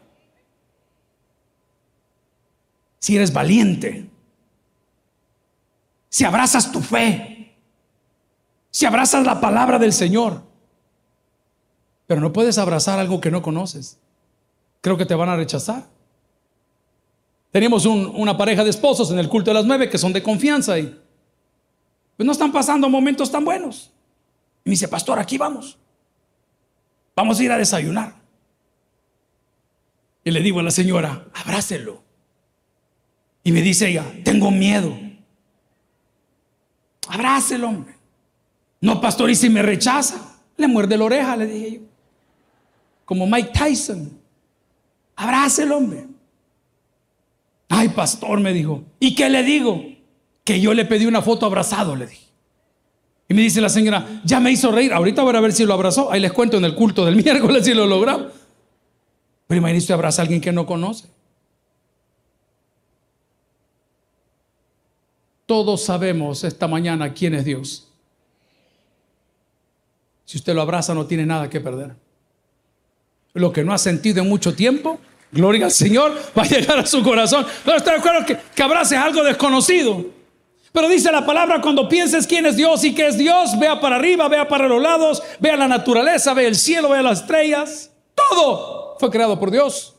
Si 3.00 3.16
eres 3.16 3.32
valiente, 3.32 4.08
si 6.08 6.24
abrazas 6.24 6.70
tu 6.70 6.80
fe, 6.80 7.56
si 8.70 8.86
abrazas 8.86 9.24
la 9.24 9.40
palabra 9.40 9.78
del 9.78 9.92
Señor. 9.92 10.42
Pero 12.06 12.20
no 12.20 12.32
puedes 12.32 12.58
abrazar 12.58 12.98
algo 12.98 13.20
que 13.20 13.30
no 13.30 13.42
conoces. 13.42 13.98
Creo 14.80 14.96
que 14.96 15.06
te 15.06 15.14
van 15.14 15.28
a 15.28 15.36
rechazar. 15.36 15.88
Teníamos 17.50 17.86
una 17.86 18.36
pareja 18.36 18.64
de 18.64 18.70
esposos 18.70 19.10
en 19.10 19.18
el 19.18 19.28
culto 19.28 19.50
de 19.50 19.54
las 19.54 19.64
nueve 19.64 19.90
que 19.90 19.98
son 19.98 20.12
de 20.12 20.22
confianza 20.22 20.78
y 20.78 21.00
pues 22.16 22.24
no 22.26 22.32
están 22.32 22.52
pasando 22.52 22.88
momentos 22.88 23.30
tan 23.30 23.44
buenos. 23.44 23.90
Y 24.64 24.70
me 24.70 24.72
dice, 24.72 24.88
pastor, 24.88 25.18
aquí 25.18 25.38
vamos. 25.38 25.78
Vamos 27.16 27.40
a 27.40 27.44
ir 27.44 27.50
a 27.50 27.58
desayunar. 27.58 28.14
Y 30.22 30.30
le 30.30 30.40
digo 30.40 30.60
a 30.60 30.62
la 30.62 30.70
señora, 30.70 31.26
abrácelo. 31.34 32.09
Y 33.42 33.52
me 33.52 33.62
dice 33.62 33.88
ella, 33.88 34.04
tengo 34.24 34.50
miedo. 34.50 34.96
Abrácelo, 37.08 37.68
hombre. 37.68 37.94
No, 38.80 39.00
pastor, 39.00 39.30
y 39.30 39.34
si 39.34 39.48
me 39.48 39.62
rechaza, 39.62 40.40
le 40.56 40.68
muerde 40.68 40.96
la 40.96 41.04
oreja, 41.04 41.36
le 41.36 41.46
dije 41.46 41.72
yo 41.72 41.90
como 43.10 43.26
Mike 43.26 43.50
Tyson. 43.52 44.08
Abrace 45.16 45.64
el 45.64 45.72
hombre. 45.72 46.06
Ay, 47.68 47.88
pastor, 47.88 48.38
me 48.38 48.52
dijo. 48.52 48.84
¿Y 49.00 49.16
qué 49.16 49.28
le 49.28 49.42
digo? 49.42 49.84
Que 50.44 50.60
yo 50.60 50.72
le 50.74 50.84
pedí 50.84 51.06
una 51.06 51.20
foto 51.20 51.44
abrazado, 51.44 51.96
le 51.96 52.06
dije. 52.06 52.28
Y 53.28 53.34
me 53.34 53.42
dice 53.42 53.60
la 53.60 53.68
señora, 53.68 54.22
ya 54.22 54.38
me 54.38 54.52
hizo 54.52 54.70
reír, 54.70 54.92
ahorita 54.92 55.24
voy 55.24 55.34
a 55.34 55.40
ver 55.40 55.52
si 55.52 55.64
lo 55.64 55.74
abrazó. 55.74 56.12
Ahí 56.12 56.20
les 56.20 56.32
cuento 56.32 56.58
en 56.58 56.64
el 56.64 56.76
culto 56.76 57.04
del 57.04 57.16
miércoles 57.24 57.64
si 57.64 57.74
lo 57.74 57.84
logramos. 57.84 58.28
Pero 59.48 59.58
imagínate 59.58 59.92
abraza 59.92 60.22
a 60.22 60.24
alguien 60.26 60.40
que 60.40 60.52
no 60.52 60.64
conoce. 60.64 61.08
Todos 65.50 65.82
sabemos 65.82 66.44
esta 66.44 66.68
mañana 66.68 67.12
quién 67.12 67.34
es 67.34 67.44
Dios. 67.44 67.88
Si 70.24 70.38
usted 70.38 70.54
lo 70.54 70.62
abraza 70.62 70.94
no 70.94 71.06
tiene 71.06 71.26
nada 71.26 71.50
que 71.50 71.60
perder. 71.60 71.96
Lo 73.32 73.52
que 73.52 73.64
no 73.64 73.72
ha 73.72 73.78
sentido 73.78 74.22
en 74.22 74.28
mucho 74.28 74.54
tiempo, 74.54 75.00
gloria 75.32 75.64
al 75.64 75.72
Señor, 75.72 76.16
va 76.38 76.42
a 76.42 76.46
llegar 76.46 76.78
a 76.78 76.86
su 76.86 77.02
corazón. 77.02 77.44
Pero 77.64 77.78
está 77.78 77.90
de 77.90 77.98
acuerdo 77.98 78.24
que, 78.24 78.38
que 78.54 78.62
abraces 78.62 78.96
algo 78.96 79.24
desconocido. 79.24 80.06
Pero 80.70 80.88
dice 80.88 81.10
la 81.10 81.26
palabra, 81.26 81.60
cuando 81.60 81.88
pienses 81.88 82.28
quién 82.28 82.46
es 82.46 82.56
Dios 82.56 82.84
y 82.84 82.94
qué 82.94 83.08
es 83.08 83.18
Dios, 83.18 83.58
vea 83.58 83.80
para 83.80 83.96
arriba, 83.96 84.28
vea 84.28 84.46
para 84.46 84.68
los 84.68 84.80
lados, 84.80 85.20
vea 85.40 85.56
la 85.56 85.66
naturaleza, 85.66 86.32
vea 86.32 86.46
el 86.46 86.54
cielo, 86.54 86.90
vea 86.90 87.02
las 87.02 87.22
estrellas. 87.22 87.90
Todo 88.14 88.96
fue 89.00 89.10
creado 89.10 89.36
por 89.40 89.50
Dios. 89.50 89.96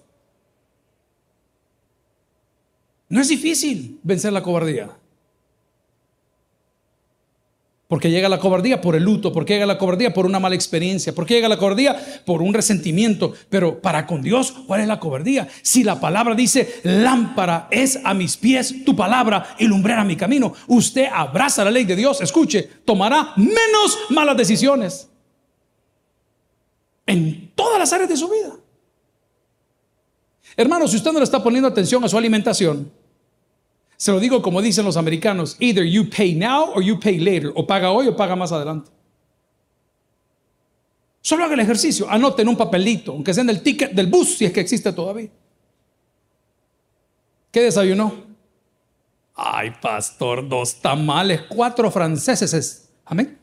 No 3.09 3.19
es 3.19 3.27
difícil 3.27 3.99
vencer 4.01 4.31
la 4.31 4.41
cobardía. 4.41 5.00
Porque 7.91 8.09
llega 8.09 8.29
la 8.29 8.39
cobardía 8.39 8.79
por 8.79 8.95
el 8.95 9.03
luto, 9.03 9.33
porque 9.33 9.51
llega 9.51 9.65
la 9.65 9.77
cobardía 9.77 10.13
por 10.13 10.25
una 10.25 10.39
mala 10.39 10.55
experiencia, 10.55 11.13
porque 11.13 11.33
llega 11.33 11.49
la 11.49 11.57
cobardía 11.57 12.21
por 12.23 12.41
un 12.41 12.53
resentimiento. 12.53 13.33
Pero 13.49 13.81
para 13.81 14.07
con 14.07 14.21
Dios, 14.21 14.53
¿cuál 14.65 14.79
es 14.79 14.87
la 14.87 14.97
cobardía? 14.97 15.49
Si 15.61 15.83
la 15.83 15.99
palabra 15.99 16.33
dice, 16.33 16.79
lámpara 16.83 17.67
es 17.69 17.99
a 18.05 18.13
mis 18.13 18.37
pies 18.37 18.85
tu 18.85 18.95
palabra 18.95 19.57
y 19.59 19.65
lumbrera 19.65 20.05
mi 20.05 20.15
camino, 20.15 20.53
usted 20.67 21.09
abraza 21.11 21.65
la 21.65 21.71
ley 21.71 21.83
de 21.83 21.97
Dios, 21.97 22.21
escuche, 22.21 22.63
tomará 22.85 23.33
menos 23.35 23.99
malas 24.09 24.37
decisiones 24.37 25.09
en 27.05 27.51
todas 27.55 27.77
las 27.77 27.91
áreas 27.91 28.09
de 28.09 28.15
su 28.15 28.29
vida. 28.29 28.55
Hermano, 30.55 30.87
si 30.87 30.95
usted 30.95 31.11
no 31.11 31.19
le 31.19 31.25
está 31.25 31.43
poniendo 31.43 31.67
atención 31.67 32.01
a 32.05 32.07
su 32.07 32.17
alimentación, 32.17 32.89
se 34.01 34.11
lo 34.11 34.19
digo 34.19 34.41
como 34.41 34.63
dicen 34.63 34.83
los 34.83 34.97
americanos, 34.97 35.57
either 35.59 35.83
you 35.83 36.09
pay 36.09 36.33
now 36.33 36.71
or 36.73 36.81
you 36.81 36.99
pay 36.99 37.19
later, 37.19 37.51
o 37.53 37.67
paga 37.67 37.91
hoy 37.91 38.07
o 38.07 38.15
paga 38.15 38.35
más 38.35 38.51
adelante. 38.51 38.89
Solo 41.21 41.43
haga 41.43 41.53
el 41.53 41.59
ejercicio, 41.59 42.09
anote 42.09 42.41
en 42.41 42.47
un 42.47 42.57
papelito, 42.57 43.11
aunque 43.11 43.31
sea 43.31 43.43
en 43.43 43.51
el 43.51 43.61
ticket 43.61 43.91
del 43.91 44.07
bus, 44.07 44.39
si 44.39 44.45
es 44.45 44.51
que 44.51 44.59
existe 44.59 44.91
todavía. 44.91 45.29
¿Qué 47.51 47.61
desayunó? 47.61 48.11
Ay, 49.35 49.71
pastor, 49.79 50.49
dos 50.49 50.81
tamales, 50.81 51.43
cuatro 51.43 51.91
franceses. 51.91 52.89
Amén. 53.05 53.37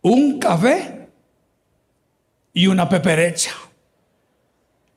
Un 0.00 0.38
café 0.38 1.08
y 2.52 2.68
una 2.68 2.88
peperecha. 2.88 3.50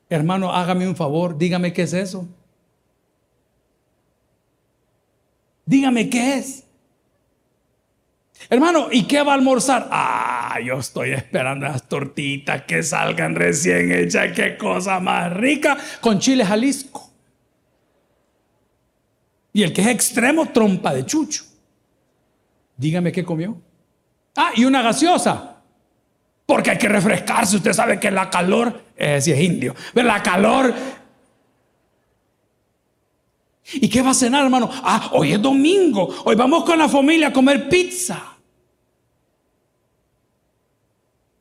Hermano, 0.08 0.52
hágame 0.52 0.86
un 0.86 0.94
favor, 0.94 1.36
dígame 1.36 1.72
qué 1.72 1.82
es 1.82 1.92
eso. 1.92 2.28
Dígame 5.66 6.10
qué 6.10 6.38
es. 6.38 6.64
Hermano, 8.50 8.88
¿y 8.90 9.04
qué 9.04 9.22
va 9.22 9.32
a 9.32 9.34
almorzar? 9.36 9.88
Ah, 9.90 10.58
yo 10.64 10.78
estoy 10.78 11.12
esperando 11.12 11.66
las 11.66 11.88
tortitas 11.88 12.62
que 12.62 12.82
salgan 12.82 13.34
recién 13.34 13.90
hechas. 13.90 14.32
Qué 14.32 14.56
cosa 14.56 15.00
más 15.00 15.32
rica. 15.32 15.78
Con 16.00 16.18
chile 16.18 16.44
Jalisco. 16.44 17.10
Y 19.52 19.62
el 19.62 19.72
que 19.72 19.82
es 19.82 19.88
extremo, 19.88 20.46
trompa 20.46 20.92
de 20.92 21.06
chucho. 21.06 21.44
Dígame 22.76 23.12
qué 23.12 23.24
comió. 23.24 23.56
Ah, 24.36 24.50
y 24.54 24.64
una 24.64 24.82
gaseosa. 24.82 25.62
Porque 26.44 26.72
hay 26.72 26.78
que 26.78 26.88
refrescarse. 26.88 27.56
Usted 27.56 27.72
sabe 27.72 27.98
que 27.98 28.10
la 28.10 28.28
calor, 28.28 28.82
eh, 28.96 29.20
si 29.20 29.32
es 29.32 29.40
indio, 29.40 29.74
la 29.94 30.22
calor 30.22 30.74
¿Y 33.74 33.88
qué 33.88 34.02
va 34.02 34.10
a 34.10 34.14
cenar, 34.14 34.44
hermano? 34.44 34.70
Ah, 34.72 35.10
hoy 35.12 35.32
es 35.32 35.42
domingo. 35.42 36.14
Hoy 36.24 36.36
vamos 36.36 36.64
con 36.64 36.78
la 36.78 36.88
familia 36.88 37.26
a 37.28 37.32
comer 37.32 37.68
pizza. 37.68 38.34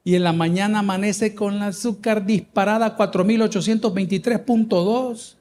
Y 0.04 0.16
en 0.16 0.24
la 0.24 0.34
mañana 0.34 0.80
amanece 0.80 1.36
con 1.36 1.60
la 1.60 1.68
azúcar 1.68 2.26
disparada 2.26 2.98
4823.2. 2.98 5.36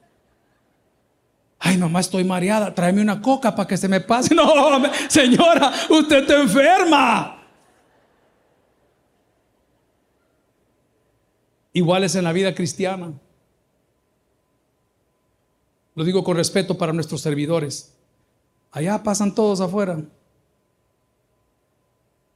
Ay, 1.59 1.77
mamá, 1.77 1.99
estoy 1.99 2.23
mareada. 2.23 2.73
Tráeme 2.73 3.01
una 3.01 3.21
coca 3.21 3.53
para 3.55 3.67
que 3.67 3.77
se 3.77 3.87
me 3.87 3.99
pase. 3.99 4.33
No, 4.43 4.81
señora, 5.09 5.71
usted 5.89 6.19
está 6.19 6.41
enferma. 6.41 7.39
Igual 11.73 12.03
es 12.03 12.15
en 12.15 12.23
la 12.23 12.31
vida 12.31 12.53
cristiana. 12.53 13.11
Lo 15.95 16.03
digo 16.03 16.23
con 16.23 16.37
respeto 16.37 16.77
para 16.77 16.93
nuestros 16.93 17.21
servidores. 17.21 17.93
Allá 18.71 19.03
pasan 19.03 19.35
todos 19.35 19.61
afuera. 19.61 20.01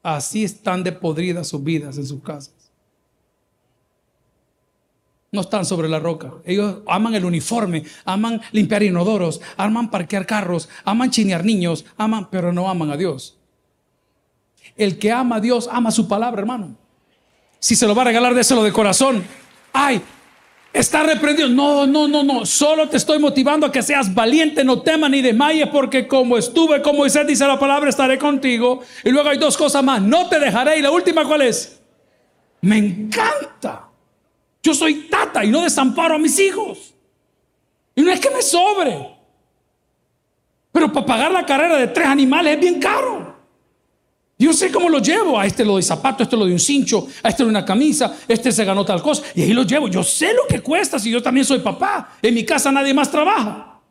Así 0.03 0.43
están 0.43 0.83
de 0.83 0.91
podridas 0.91 1.47
sus 1.47 1.63
vidas 1.63 1.97
en 1.97 2.05
sus 2.05 2.21
casas. 2.21 2.53
No 5.31 5.41
están 5.41 5.65
sobre 5.65 5.89
la 5.89 5.99
roca. 5.99 6.33
Ellos 6.45 6.77
aman 6.87 7.15
el 7.15 7.25
uniforme, 7.25 7.83
aman 8.05 8.41
limpiar 8.51 8.83
inodoros, 8.83 9.41
aman 9.57 9.91
parquear 9.91 10.25
carros, 10.25 10.69
aman 10.85 11.11
chinear 11.11 11.43
niños, 11.43 11.85
aman, 11.97 12.29
pero 12.29 12.53
no 12.53 12.69
aman 12.69 12.91
a 12.91 12.97
Dios. 12.97 13.37
El 14.75 14.97
que 14.97 15.11
ama 15.11 15.37
a 15.37 15.41
Dios 15.41 15.67
ama 15.71 15.91
su 15.91 16.07
palabra, 16.07 16.39
hermano. 16.39 16.77
Si 17.59 17.75
se 17.75 17.87
lo 17.87 17.95
va 17.95 18.03
a 18.03 18.05
regalar, 18.05 18.33
déselo 18.33 18.63
de 18.63 18.71
corazón. 18.71 19.25
Ay, 19.73 20.01
Está 20.77 21.01
reprendido. 21.01 21.49
No, 21.49 21.87
no, 21.87 22.07
no, 22.07 22.23
no. 22.23 22.45
Solo 22.45 22.87
te 22.87 22.97
estoy 22.97 23.17
motivando 23.17 23.65
a 23.65 23.71
que 23.71 23.81
seas 23.81 24.13
valiente, 24.13 24.63
no 24.63 24.81
temas 24.83 25.09
ni 25.09 25.23
desmayes, 25.23 25.69
porque 25.69 26.07
como 26.07 26.37
estuve 26.37 26.83
con 26.83 26.95
Moisés, 26.95 27.25
dice 27.25 27.47
la 27.47 27.57
palabra, 27.57 27.89
estaré 27.89 28.19
contigo. 28.19 28.81
Y 29.03 29.09
luego 29.09 29.27
hay 29.27 29.39
dos 29.39 29.57
cosas 29.57 29.83
más. 29.83 29.99
No 30.01 30.29
te 30.29 30.39
dejaré. 30.39 30.77
Y 30.77 30.83
la 30.83 30.91
última, 30.91 31.25
¿cuál 31.25 31.41
es? 31.41 31.81
Me 32.61 32.77
encanta. 32.77 33.89
Yo 34.61 34.75
soy 34.75 35.07
tata 35.09 35.43
y 35.43 35.49
no 35.49 35.63
desamparo 35.63 36.13
a 36.13 36.19
mis 36.19 36.39
hijos. 36.39 36.93
Y 37.95 38.03
no 38.03 38.11
es 38.11 38.19
que 38.19 38.29
me 38.29 38.43
sobre. 38.43 39.17
Pero 40.71 40.93
para 40.93 41.05
pagar 41.07 41.31
la 41.31 41.43
carrera 41.43 41.77
de 41.77 41.87
tres 41.87 42.05
animales 42.05 42.53
es 42.53 42.59
bien 42.59 42.79
caro. 42.79 43.26
Yo 44.39 44.53
sé 44.53 44.71
cómo 44.71 44.89
lo 44.89 44.99
llevo. 44.99 45.39
A 45.39 45.45
este 45.45 45.65
lo 45.65 45.77
de 45.77 45.81
zapato, 45.81 46.21
a 46.21 46.25
este 46.25 46.37
lo 46.37 46.45
de 46.45 46.53
un 46.53 46.59
cincho, 46.59 47.07
a 47.23 47.29
este 47.29 47.43
lo 47.43 47.47
de 47.47 47.51
una 47.51 47.65
camisa, 47.65 48.17
este 48.27 48.51
se 48.51 48.63
ganó 48.63 48.85
tal 48.85 49.01
cosa. 49.01 49.23
Y 49.33 49.41
ahí 49.41 49.53
lo 49.53 49.63
llevo. 49.63 49.87
Yo 49.87 50.03
sé 50.03 50.33
lo 50.33 50.45
que 50.47 50.61
cuesta 50.61 50.99
si 50.99 51.09
yo 51.09 51.21
también 51.21 51.45
soy 51.45 51.59
papá. 51.59 52.17
En 52.21 52.33
mi 52.33 52.45
casa 52.45 52.71
nadie 52.71 52.93
más 52.93 53.09
trabaja. 53.09 53.81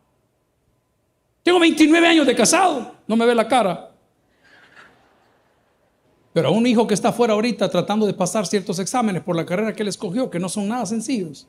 Tengo 1.42 1.58
29 1.60 2.06
años 2.06 2.26
de 2.26 2.34
casado. 2.34 2.94
No 3.06 3.16
me 3.16 3.26
ve 3.26 3.34
la 3.34 3.46
cara. 3.46 3.92
Pero 6.32 6.48
a 6.48 6.50
un 6.50 6.66
hijo 6.66 6.86
que 6.86 6.94
está 6.94 7.12
fuera 7.12 7.32
ahorita 7.32 7.68
tratando 7.70 8.06
de 8.06 8.12
pasar 8.12 8.46
ciertos 8.46 8.78
exámenes 8.78 9.22
por 9.22 9.34
la 9.34 9.46
carrera 9.46 9.72
que 9.72 9.82
él 9.82 9.88
escogió, 9.88 10.28
que 10.28 10.38
no 10.38 10.48
son 10.48 10.68
nada 10.68 10.84
sencillos. 10.84 11.48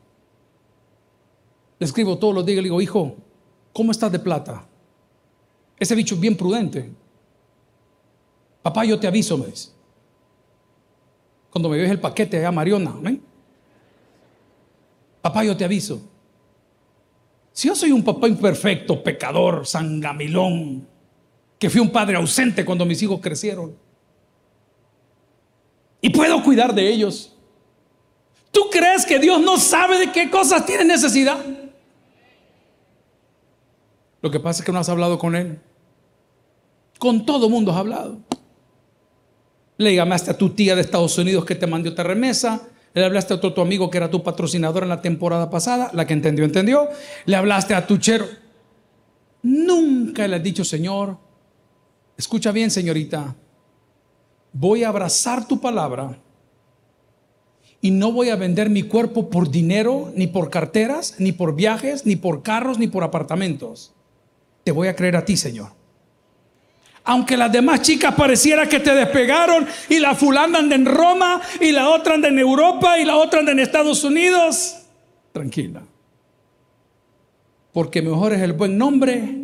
Le 1.77 1.85
escribo 1.85 2.17
todos 2.17 2.33
los 2.33 2.45
días 2.45 2.59
y 2.59 2.61
le 2.61 2.63
digo, 2.63 2.81
hijo, 2.81 3.15
¿cómo 3.73 3.91
estás 3.91 4.11
de 4.11 4.19
plata? 4.19 4.65
Ese 5.77 5.93
bicho 5.93 6.15
es 6.15 6.21
bien 6.21 6.37
prudente. 6.37 6.89
Papá, 8.67 8.83
yo 8.83 8.99
te 8.99 9.07
aviso, 9.07 9.37
me 9.37 9.45
dice. 9.45 9.69
Cuando 11.49 11.69
me 11.69 11.77
ves 11.77 11.89
el 11.89 12.01
paquete 12.01 12.39
allá, 12.39 12.51
Mariona, 12.51 12.89
¿amén? 12.89 13.23
Papá, 15.21 15.45
yo 15.45 15.55
te 15.55 15.63
aviso. 15.63 16.01
Si 17.53 17.69
yo 17.69 17.75
soy 17.77 17.93
un 17.93 18.03
papá 18.03 18.27
imperfecto, 18.27 19.01
pecador, 19.01 19.65
sangamilón, 19.65 20.85
que 21.57 21.69
fui 21.69 21.79
un 21.79 21.89
padre 21.89 22.17
ausente 22.17 22.65
cuando 22.65 22.85
mis 22.85 23.01
hijos 23.01 23.21
crecieron, 23.21 23.73
y 26.01 26.09
puedo 26.09 26.43
cuidar 26.43 26.75
de 26.75 26.89
ellos, 26.89 27.37
¿tú 28.51 28.63
crees 28.69 29.05
que 29.05 29.17
Dios 29.17 29.39
no 29.39 29.55
sabe 29.55 29.97
de 29.97 30.11
qué 30.11 30.29
cosas 30.29 30.65
tiene 30.65 30.83
necesidad? 30.83 31.39
Lo 34.21 34.29
que 34.29 34.41
pasa 34.41 34.59
es 34.59 34.65
que 34.65 34.73
no 34.73 34.79
has 34.79 34.89
hablado 34.89 35.17
con 35.17 35.37
Él. 35.37 35.57
Con 36.99 37.25
todo 37.25 37.47
mundo 37.47 37.71
has 37.71 37.77
hablado. 37.77 38.27
Le 39.77 39.93
llamaste 39.93 40.31
a 40.31 40.37
tu 40.37 40.49
tía 40.49 40.75
de 40.75 40.81
Estados 40.81 41.17
Unidos 41.17 41.45
que 41.45 41.55
te 41.55 41.67
mandó 41.67 41.91
otra 41.91 42.03
remesa. 42.03 42.67
Le 42.93 43.05
hablaste 43.05 43.33
a 43.33 43.37
otro 43.37 43.53
tu 43.53 43.61
amigo 43.61 43.89
que 43.89 43.97
era 43.97 44.09
tu 44.09 44.23
patrocinador 44.23 44.83
en 44.83 44.89
la 44.89 45.01
temporada 45.01 45.49
pasada. 45.49 45.91
La 45.93 46.07
que 46.07 46.13
entendió, 46.13 46.45
entendió. 46.45 46.89
Le 47.25 47.35
hablaste 47.35 47.75
a 47.75 47.85
tu 47.85 47.97
chero. 47.97 48.25
Nunca 49.43 50.27
le 50.27 50.35
has 50.35 50.43
dicho, 50.43 50.65
Señor, 50.65 51.17
escucha 52.17 52.51
bien, 52.51 52.71
señorita. 52.71 53.35
Voy 54.51 54.83
a 54.83 54.89
abrazar 54.89 55.47
tu 55.47 55.61
palabra 55.61 56.17
y 57.79 57.91
no 57.91 58.11
voy 58.11 58.29
a 58.29 58.35
vender 58.35 58.69
mi 58.69 58.83
cuerpo 58.83 59.29
por 59.29 59.51
dinero, 59.51 60.11
ni 60.15 60.25
por 60.25 60.49
carteras, 60.49 61.15
ni 61.19 61.31
por 61.31 61.55
viajes, 61.55 62.05
ni 62.05 62.15
por 62.15 62.41
carros, 62.41 62.79
ni 62.79 62.87
por 62.87 63.03
apartamentos. 63.03 63.93
Te 64.63 64.71
voy 64.71 64.87
a 64.87 64.95
creer 64.95 65.15
a 65.15 65.25
ti, 65.25 65.37
Señor. 65.37 65.76
Aunque 67.07 67.37
las 67.37 67.49
demás 67.49 67.81
chicas 67.83 68.13
pareciera 68.15 68.67
que 68.67 68.81
te 68.81 68.93
despegaron 68.93 69.65
y 69.87 69.97
la 69.97 70.13
fulana 70.13 70.59
anda 70.59 70.75
en 70.75 70.85
Roma 70.85 71.41
y 71.61 71.71
la 71.71 71.89
otra 71.89 72.15
anda 72.15 72.27
en 72.27 72.37
Europa 72.37 72.99
y 72.99 73.05
la 73.05 73.15
otra 73.15 73.39
anda 73.39 73.53
en 73.53 73.59
Estados 73.59 74.03
Unidos, 74.03 74.75
tranquila. 75.31 75.83
Porque 77.71 78.01
mejor 78.01 78.33
es 78.33 78.41
el 78.41 78.51
buen 78.51 78.77
nombre 78.77 79.37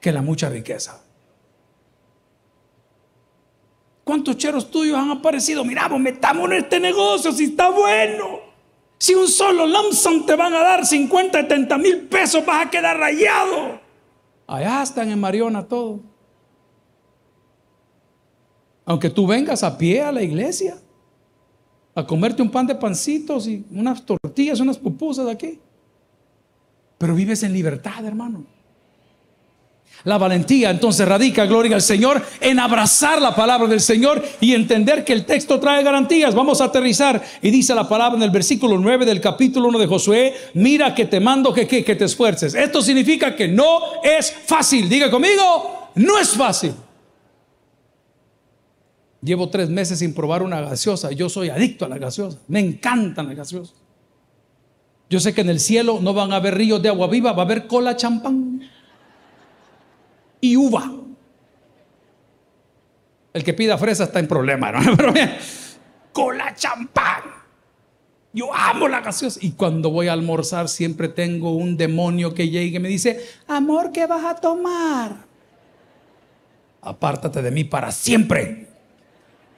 que 0.00 0.12
la 0.12 0.22
mucha 0.22 0.48
riqueza. 0.48 1.02
¿Cuántos 4.02 4.38
cheros 4.38 4.70
tuyos 4.70 4.96
han 4.96 5.10
aparecido? 5.10 5.66
Mira, 5.66 5.90
metamos 5.90 6.50
en 6.50 6.56
este 6.56 6.80
negocio 6.80 7.32
si 7.32 7.44
está 7.44 7.68
bueno. 7.68 8.40
Si 8.96 9.14
un 9.14 9.28
solo 9.28 9.66
lump 9.66 9.92
te 10.26 10.36
van 10.36 10.54
a 10.54 10.60
dar 10.60 10.86
50, 10.86 11.38
70 11.42 11.76
mil 11.76 12.00
pesos, 12.08 12.46
vas 12.46 12.66
a 12.66 12.70
quedar 12.70 12.96
rayado. 12.96 13.78
Allá 14.46 14.82
están 14.82 15.10
en 15.10 15.20
Mariona 15.20 15.68
todos. 15.68 16.00
Aunque 18.84 19.10
tú 19.10 19.26
vengas 19.26 19.62
a 19.62 19.78
pie 19.78 20.02
a 20.02 20.12
la 20.12 20.22
iglesia 20.22 20.76
a 21.94 22.06
comerte 22.06 22.42
un 22.42 22.50
pan 22.50 22.66
de 22.66 22.74
pancitos 22.74 23.46
y 23.46 23.64
unas 23.70 24.04
tortillas, 24.04 24.60
unas 24.60 24.78
pupusas 24.78 25.28
aquí. 25.28 25.58
Pero 26.98 27.14
vives 27.14 27.42
en 27.42 27.52
libertad, 27.52 28.04
hermano. 28.04 28.44
La 30.04 30.18
valentía 30.18 30.70
entonces 30.70 31.06
radica, 31.06 31.44
gloria 31.46 31.76
al 31.76 31.82
Señor, 31.82 32.20
en 32.40 32.58
abrazar 32.58 33.22
la 33.22 33.36
palabra 33.36 33.68
del 33.68 33.80
Señor 33.80 34.22
y 34.40 34.52
entender 34.52 35.04
que 35.04 35.12
el 35.12 35.24
texto 35.24 35.60
trae 35.60 35.84
garantías. 35.84 36.34
Vamos 36.34 36.60
a 36.60 36.64
aterrizar 36.64 37.22
y 37.40 37.50
dice 37.50 37.72
la 37.74 37.88
palabra 37.88 38.16
en 38.16 38.22
el 38.24 38.30
versículo 38.30 38.78
9 38.78 39.04
del 39.06 39.20
capítulo 39.20 39.68
1 39.68 39.78
de 39.78 39.86
Josué, 39.86 40.34
mira 40.54 40.92
que 40.92 41.04
te 41.04 41.20
mando 41.20 41.52
que, 41.52 41.68
que, 41.68 41.84
que 41.84 41.94
te 41.94 42.06
esfuerces. 42.06 42.54
Esto 42.54 42.82
significa 42.82 43.36
que 43.36 43.46
no 43.46 44.02
es 44.02 44.32
fácil. 44.46 44.88
Diga 44.88 45.08
conmigo, 45.08 45.90
no 45.94 46.18
es 46.18 46.30
fácil. 46.30 46.72
Llevo 49.22 49.48
tres 49.50 49.70
meses 49.70 50.00
sin 50.00 50.14
probar 50.14 50.42
una 50.42 50.60
gaseosa. 50.60 51.12
Yo 51.12 51.28
soy 51.28 51.48
adicto 51.48 51.84
a 51.84 51.88
la 51.88 51.98
gaseosa. 51.98 52.38
Me 52.48 52.58
encantan 52.58 53.28
las 53.28 53.36
gaseosas. 53.36 53.76
Yo 55.08 55.20
sé 55.20 55.32
que 55.32 55.42
en 55.42 55.50
el 55.50 55.60
cielo 55.60 56.00
no 56.02 56.12
van 56.12 56.32
a 56.32 56.36
haber 56.36 56.56
ríos 56.56 56.82
de 56.82 56.88
agua 56.88 57.06
viva, 57.06 57.32
va 57.32 57.42
a 57.42 57.44
haber 57.44 57.66
cola 57.66 57.96
champán 57.96 58.62
y 60.40 60.56
uva. 60.56 60.90
El 63.32 63.44
que 63.44 63.54
pida 63.54 63.78
fresa 63.78 64.04
está 64.04 64.18
en 64.18 64.26
problema, 64.26 64.72
¿no? 64.72 64.80
Cola 66.12 66.54
champán. 66.54 67.22
Yo 68.34 68.52
amo 68.54 68.88
la 68.88 69.00
gaseosa. 69.00 69.38
Y 69.42 69.52
cuando 69.52 69.90
voy 69.90 70.08
a 70.08 70.12
almorzar 70.14 70.68
siempre 70.68 71.08
tengo 71.08 71.52
un 71.52 71.76
demonio 71.76 72.34
que 72.34 72.50
llega 72.50 72.76
y 72.76 72.80
me 72.80 72.88
dice, 72.88 73.24
amor, 73.46 73.92
¿qué 73.92 74.06
vas 74.06 74.24
a 74.24 74.34
tomar? 74.34 75.24
Apártate 76.82 77.40
de 77.40 77.50
mí 77.50 77.64
para 77.64 77.92
siempre 77.92 78.71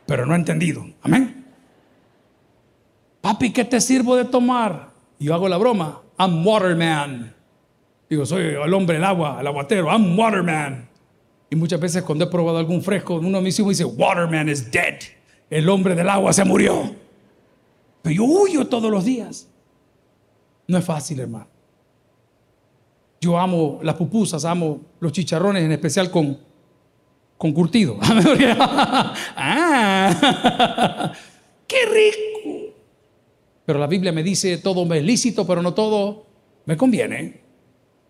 pero 0.06 0.26
no 0.26 0.34
he 0.34 0.38
entendido. 0.38 0.84
Amén. 1.02 1.44
Papi, 3.20 3.52
¿qué 3.52 3.64
te 3.64 3.80
sirvo 3.80 4.16
de 4.16 4.24
tomar? 4.24 4.90
Y 5.18 5.26
yo 5.26 5.34
hago 5.34 5.48
la 5.48 5.56
broma. 5.56 6.02
I'm 6.18 6.46
waterman. 6.46 7.34
Digo, 8.08 8.26
soy 8.26 8.42
el 8.42 8.74
hombre 8.74 8.96
del 8.96 9.04
agua, 9.04 9.38
el 9.40 9.46
aguatero. 9.46 9.88
I'm 9.88 10.18
waterman. 10.18 10.88
Y 11.50 11.56
muchas 11.56 11.80
veces 11.80 12.02
cuando 12.02 12.24
he 12.24 12.28
probado 12.28 12.58
algún 12.58 12.82
fresco, 12.82 13.14
uno 13.14 13.38
de 13.38 13.44
mis 13.44 13.58
hijos 13.58 13.70
dice, 13.70 13.84
waterman 13.84 14.48
is 14.48 14.70
dead. 14.70 14.98
El 15.48 15.68
hombre 15.68 15.94
del 15.94 16.08
agua 16.08 16.32
se 16.32 16.44
murió. 16.44 16.94
Pero 18.02 18.14
yo 18.14 18.24
huyo 18.24 18.66
todos 18.66 18.90
los 18.90 19.04
días. 19.04 19.48
No 20.66 20.78
es 20.78 20.84
fácil, 20.84 21.20
hermano. 21.20 21.46
Yo 23.20 23.38
amo 23.38 23.80
las 23.82 23.94
pupusas, 23.94 24.44
amo 24.44 24.80
los 25.00 25.12
chicharrones, 25.12 25.62
en 25.62 25.72
especial 25.72 26.10
con 26.10 26.38
con 27.44 27.52
curtido. 27.52 27.98
ah, 29.36 31.12
¡Qué 31.66 31.76
rico! 31.84 32.72
Pero 33.66 33.78
la 33.78 33.86
Biblia 33.86 34.12
me 34.12 34.22
dice, 34.22 34.56
todo 34.56 34.86
me 34.86 34.96
es 34.96 35.04
lícito, 35.04 35.46
pero 35.46 35.60
no 35.60 35.74
todo 35.74 36.24
me 36.64 36.74
conviene. 36.78 37.42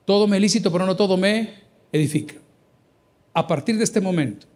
Todo 0.05 0.29
me 0.29 0.37
es 0.37 0.41
lícito, 0.41 0.71
pero 0.71 0.87
no 0.87 0.95
todo 0.95 1.17
me 1.17 1.53
edifica. 1.91 2.37
A 3.33 3.45
partir 3.45 3.77
de 3.77 3.83
este 3.83 4.01
momento, 4.01 4.47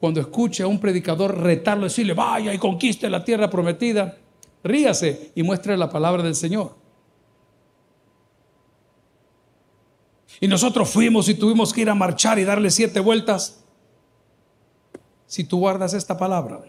cuando 0.00 0.20
escuche 0.20 0.64
a 0.64 0.66
un 0.66 0.80
predicador 0.80 1.38
retarlo, 1.38 1.84
decirle, 1.84 2.14
vaya 2.14 2.52
y 2.52 2.58
conquiste 2.58 3.08
la 3.08 3.24
tierra 3.24 3.48
prometida, 3.48 4.18
ríase 4.64 5.30
y 5.36 5.44
muestre 5.44 5.76
la 5.76 5.88
palabra 5.88 6.24
del 6.24 6.34
Señor. 6.34 6.74
Y 10.40 10.48
nosotros 10.48 10.90
fuimos 10.90 11.28
y 11.28 11.34
tuvimos 11.34 11.72
que 11.72 11.82
ir 11.82 11.90
a 11.90 11.94
marchar 11.94 12.40
y 12.40 12.44
darle 12.44 12.72
siete 12.72 12.98
vueltas 12.98 13.60
si 15.26 15.44
tú 15.44 15.58
guardas 15.58 15.94
esta 15.94 16.16
palabra. 16.16 16.60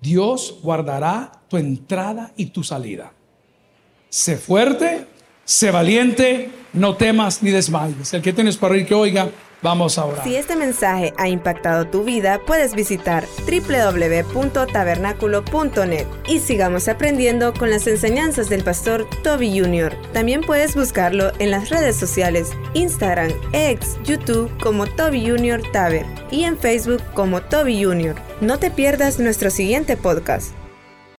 Dios 0.00 0.58
guardará 0.62 1.32
tu 1.48 1.56
entrada 1.56 2.32
y 2.36 2.46
tu 2.46 2.62
salida. 2.62 3.12
Sé 4.08 4.36
fuerte, 4.36 5.06
sé 5.44 5.70
valiente, 5.70 6.50
no 6.72 6.96
temas 6.96 7.42
ni 7.42 7.50
desmayes. 7.50 8.14
El 8.14 8.22
que 8.22 8.32
tienes 8.32 8.56
para 8.56 8.76
ir 8.76 8.86
que 8.86 8.94
oiga, 8.94 9.30
vamos 9.62 9.98
a. 9.98 10.24
Si 10.24 10.34
este 10.36 10.56
mensaje 10.56 11.12
ha 11.16 11.28
impactado 11.28 11.86
tu 11.86 12.02
vida, 12.04 12.40
puedes 12.46 12.74
visitar 12.74 13.24
www.tabernaculo.net 13.46 16.06
y 16.26 16.40
sigamos 16.40 16.88
aprendiendo 16.88 17.54
con 17.54 17.70
las 17.70 17.86
enseñanzas 17.86 18.48
del 18.48 18.64
pastor 18.64 19.06
Toby 19.22 19.60
Jr. 19.60 19.94
También 20.12 20.40
puedes 20.42 20.74
buscarlo 20.74 21.32
en 21.38 21.50
las 21.50 21.68
redes 21.70 21.96
sociales, 21.96 22.50
Instagram, 22.74 23.32
X, 23.52 23.96
YouTube 24.04 24.50
como 24.62 24.86
Toby 24.86 25.28
Jr. 25.28 25.62
Taber 25.72 26.06
y 26.30 26.44
en 26.44 26.58
Facebook 26.58 27.02
como 27.14 27.40
Toby 27.40 27.84
Jr. 27.84 28.14
No 28.40 28.58
te 28.58 28.70
pierdas 28.70 29.18
nuestro 29.18 29.50
siguiente 29.50 29.96
podcast. 29.96 30.57